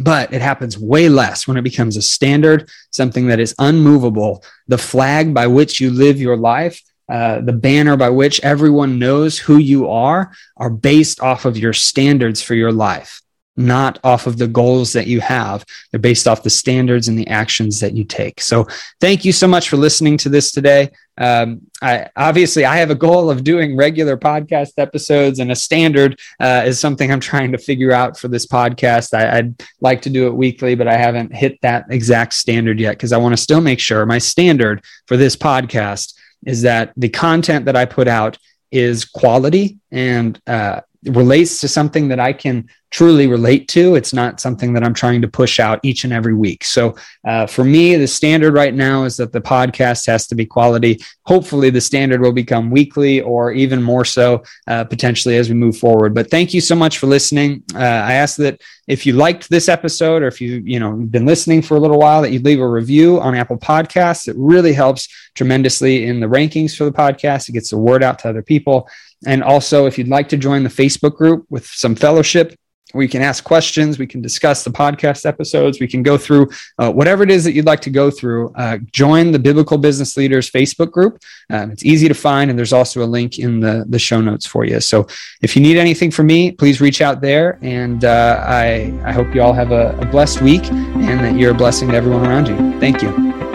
but 0.00 0.32
it 0.32 0.40
happens 0.40 0.78
way 0.78 1.08
less 1.08 1.46
when 1.46 1.56
it 1.56 1.62
becomes 1.62 1.96
a 1.96 2.02
standard, 2.02 2.68
something 2.90 3.26
that 3.28 3.40
is 3.40 3.54
unmovable, 3.58 4.44
the 4.66 4.78
flag 4.78 5.34
by 5.34 5.46
which 5.46 5.80
you 5.80 5.90
live 5.90 6.20
your 6.20 6.36
life. 6.36 6.82
Uh, 7.10 7.40
the 7.40 7.54
banner 7.54 7.96
by 7.96 8.10
which 8.10 8.38
everyone 8.40 8.98
knows 8.98 9.38
who 9.38 9.56
you 9.56 9.88
are 9.88 10.30
are 10.58 10.68
based 10.68 11.20
off 11.22 11.46
of 11.46 11.56
your 11.56 11.72
standards 11.72 12.42
for 12.42 12.54
your 12.54 12.70
life 12.70 13.22
not 13.58 13.98
off 14.04 14.26
of 14.26 14.38
the 14.38 14.46
goals 14.46 14.92
that 14.92 15.06
you 15.06 15.20
have. 15.20 15.64
They're 15.90 16.00
based 16.00 16.28
off 16.28 16.42
the 16.42 16.50
standards 16.50 17.08
and 17.08 17.18
the 17.18 17.26
actions 17.26 17.80
that 17.80 17.94
you 17.94 18.04
take. 18.04 18.40
So 18.40 18.66
thank 19.00 19.24
you 19.24 19.32
so 19.32 19.48
much 19.48 19.68
for 19.68 19.76
listening 19.76 20.16
to 20.18 20.28
this 20.28 20.52
today. 20.52 20.90
Um, 21.18 21.62
I 21.82 22.08
obviously 22.16 22.64
I 22.64 22.76
have 22.76 22.90
a 22.90 22.94
goal 22.94 23.28
of 23.28 23.42
doing 23.42 23.76
regular 23.76 24.16
podcast 24.16 24.74
episodes, 24.78 25.40
and 25.40 25.50
a 25.50 25.56
standard 25.56 26.18
uh, 26.38 26.62
is 26.64 26.78
something 26.78 27.10
I'm 27.10 27.20
trying 27.20 27.50
to 27.52 27.58
figure 27.58 27.92
out 27.92 28.16
for 28.16 28.28
this 28.28 28.46
podcast. 28.46 29.12
I, 29.14 29.42
would 29.42 29.62
like 29.80 30.00
to 30.02 30.10
do 30.10 30.28
it 30.28 30.34
weekly, 30.34 30.76
but 30.76 30.86
I 30.86 30.96
haven't 30.96 31.34
hit 31.34 31.60
that 31.62 31.86
exact 31.90 32.34
standard 32.34 32.78
yet 32.78 32.92
because 32.92 33.12
I 33.12 33.18
want 33.18 33.32
to 33.32 33.42
still 33.42 33.60
make 33.60 33.80
sure 33.80 34.06
my 34.06 34.18
standard 34.18 34.84
for 35.06 35.16
this 35.16 35.34
podcast 35.34 36.14
is 36.46 36.62
that 36.62 36.92
the 36.96 37.08
content 37.08 37.64
that 37.64 37.76
I 37.76 37.84
put 37.84 38.06
out 38.06 38.38
is 38.70 39.04
quality 39.04 39.78
and 39.90 40.40
uh, 40.46 40.82
relates 41.04 41.60
to 41.60 41.68
something 41.68 42.08
that 42.08 42.20
I 42.20 42.32
can 42.32 42.68
truly 42.90 43.26
relate 43.26 43.68
to. 43.68 43.94
It's 43.94 44.14
not 44.14 44.40
something 44.40 44.72
that 44.72 44.82
I'm 44.82 44.94
trying 44.94 45.20
to 45.22 45.28
push 45.28 45.60
out 45.60 45.80
each 45.82 46.04
and 46.04 46.12
every 46.12 46.34
week. 46.34 46.64
So 46.64 46.96
uh, 47.26 47.46
for 47.46 47.62
me, 47.62 47.96
the 47.96 48.06
standard 48.06 48.54
right 48.54 48.74
now 48.74 49.04
is 49.04 49.16
that 49.18 49.32
the 49.32 49.40
podcast 49.40 50.06
has 50.06 50.26
to 50.28 50.34
be 50.34 50.46
quality. 50.46 50.98
Hopefully, 51.24 51.70
the 51.70 51.80
standard 51.80 52.20
will 52.20 52.32
become 52.32 52.70
weekly 52.70 53.20
or 53.20 53.52
even 53.52 53.82
more 53.82 54.04
so 54.04 54.42
uh, 54.66 54.84
potentially 54.84 55.36
as 55.36 55.48
we 55.48 55.54
move 55.54 55.76
forward. 55.76 56.14
But 56.14 56.30
thank 56.30 56.54
you 56.54 56.60
so 56.60 56.74
much 56.74 56.98
for 56.98 57.06
listening. 57.06 57.62
Uh, 57.74 57.78
I 57.78 58.14
ask 58.14 58.36
that 58.38 58.60
if 58.86 59.04
you 59.04 59.12
liked 59.12 59.50
this 59.50 59.68
episode 59.68 60.22
or 60.22 60.28
if 60.28 60.40
you 60.40 60.62
you 60.64 60.80
know 60.80 60.92
been 60.92 61.26
listening 61.26 61.60
for 61.60 61.76
a 61.76 61.80
little 61.80 61.98
while, 61.98 62.22
that 62.22 62.32
you 62.32 62.40
leave 62.40 62.60
a 62.60 62.68
review 62.68 63.20
on 63.20 63.34
Apple 63.34 63.58
Podcasts. 63.58 64.28
It 64.28 64.36
really 64.38 64.72
helps 64.72 65.08
tremendously 65.34 66.06
in 66.06 66.20
the 66.20 66.26
rankings 66.26 66.74
for 66.74 66.84
the 66.84 66.92
podcast. 66.92 67.48
It 67.48 67.52
gets 67.52 67.70
the 67.70 67.78
word 67.78 68.02
out 68.02 68.18
to 68.20 68.30
other 68.30 68.42
people. 68.42 68.88
And 69.26 69.42
also, 69.42 69.86
if 69.86 69.98
you'd 69.98 70.08
like 70.08 70.28
to 70.30 70.36
join 70.36 70.62
the 70.62 70.68
Facebook 70.68 71.16
group 71.16 71.46
with 71.50 71.66
some 71.66 71.94
fellowship, 71.94 72.54
we 72.94 73.06
can 73.06 73.20
ask 73.20 73.44
questions 73.44 73.98
we 73.98 74.06
can 74.06 74.22
discuss 74.22 74.64
the 74.64 74.70
podcast 74.70 75.26
episodes 75.26 75.78
we 75.80 75.86
can 75.86 76.02
go 76.02 76.16
through 76.16 76.48
uh, 76.78 76.90
whatever 76.90 77.22
it 77.22 77.30
is 77.30 77.44
that 77.44 77.52
you'd 77.52 77.66
like 77.66 77.80
to 77.80 77.90
go 77.90 78.10
through 78.10 78.50
uh, 78.54 78.78
join 78.92 79.30
the 79.30 79.38
biblical 79.38 79.76
business 79.76 80.16
leaders 80.16 80.50
facebook 80.50 80.90
group. 80.90 81.18
Um, 81.50 81.70
it's 81.70 81.84
easy 81.84 82.08
to 82.08 82.14
find 82.14 82.50
and 82.50 82.58
there's 82.58 82.72
also 82.72 83.02
a 83.02 83.06
link 83.06 83.38
in 83.38 83.60
the, 83.60 83.84
the 83.88 83.98
show 83.98 84.20
notes 84.20 84.46
for 84.46 84.64
you. 84.64 84.80
So 84.80 85.06
if 85.42 85.54
you 85.54 85.62
need 85.62 85.76
anything 85.76 86.10
from 86.10 86.26
me 86.26 86.52
please 86.52 86.80
reach 86.80 87.02
out 87.02 87.20
there 87.20 87.58
and 87.62 88.04
uh, 88.04 88.42
I, 88.46 88.98
I 89.04 89.12
hope 89.12 89.34
you 89.34 89.42
all 89.42 89.52
have 89.52 89.70
a, 89.70 89.96
a 89.98 90.06
blessed 90.06 90.40
week 90.40 90.64
and 90.70 91.20
that 91.20 91.36
you're 91.36 91.52
a 91.52 91.54
blessing 91.54 91.88
to 91.88 91.94
everyone 91.94 92.26
around 92.26 92.48
you. 92.48 92.56
Thank 92.80 93.02
you 93.02 93.47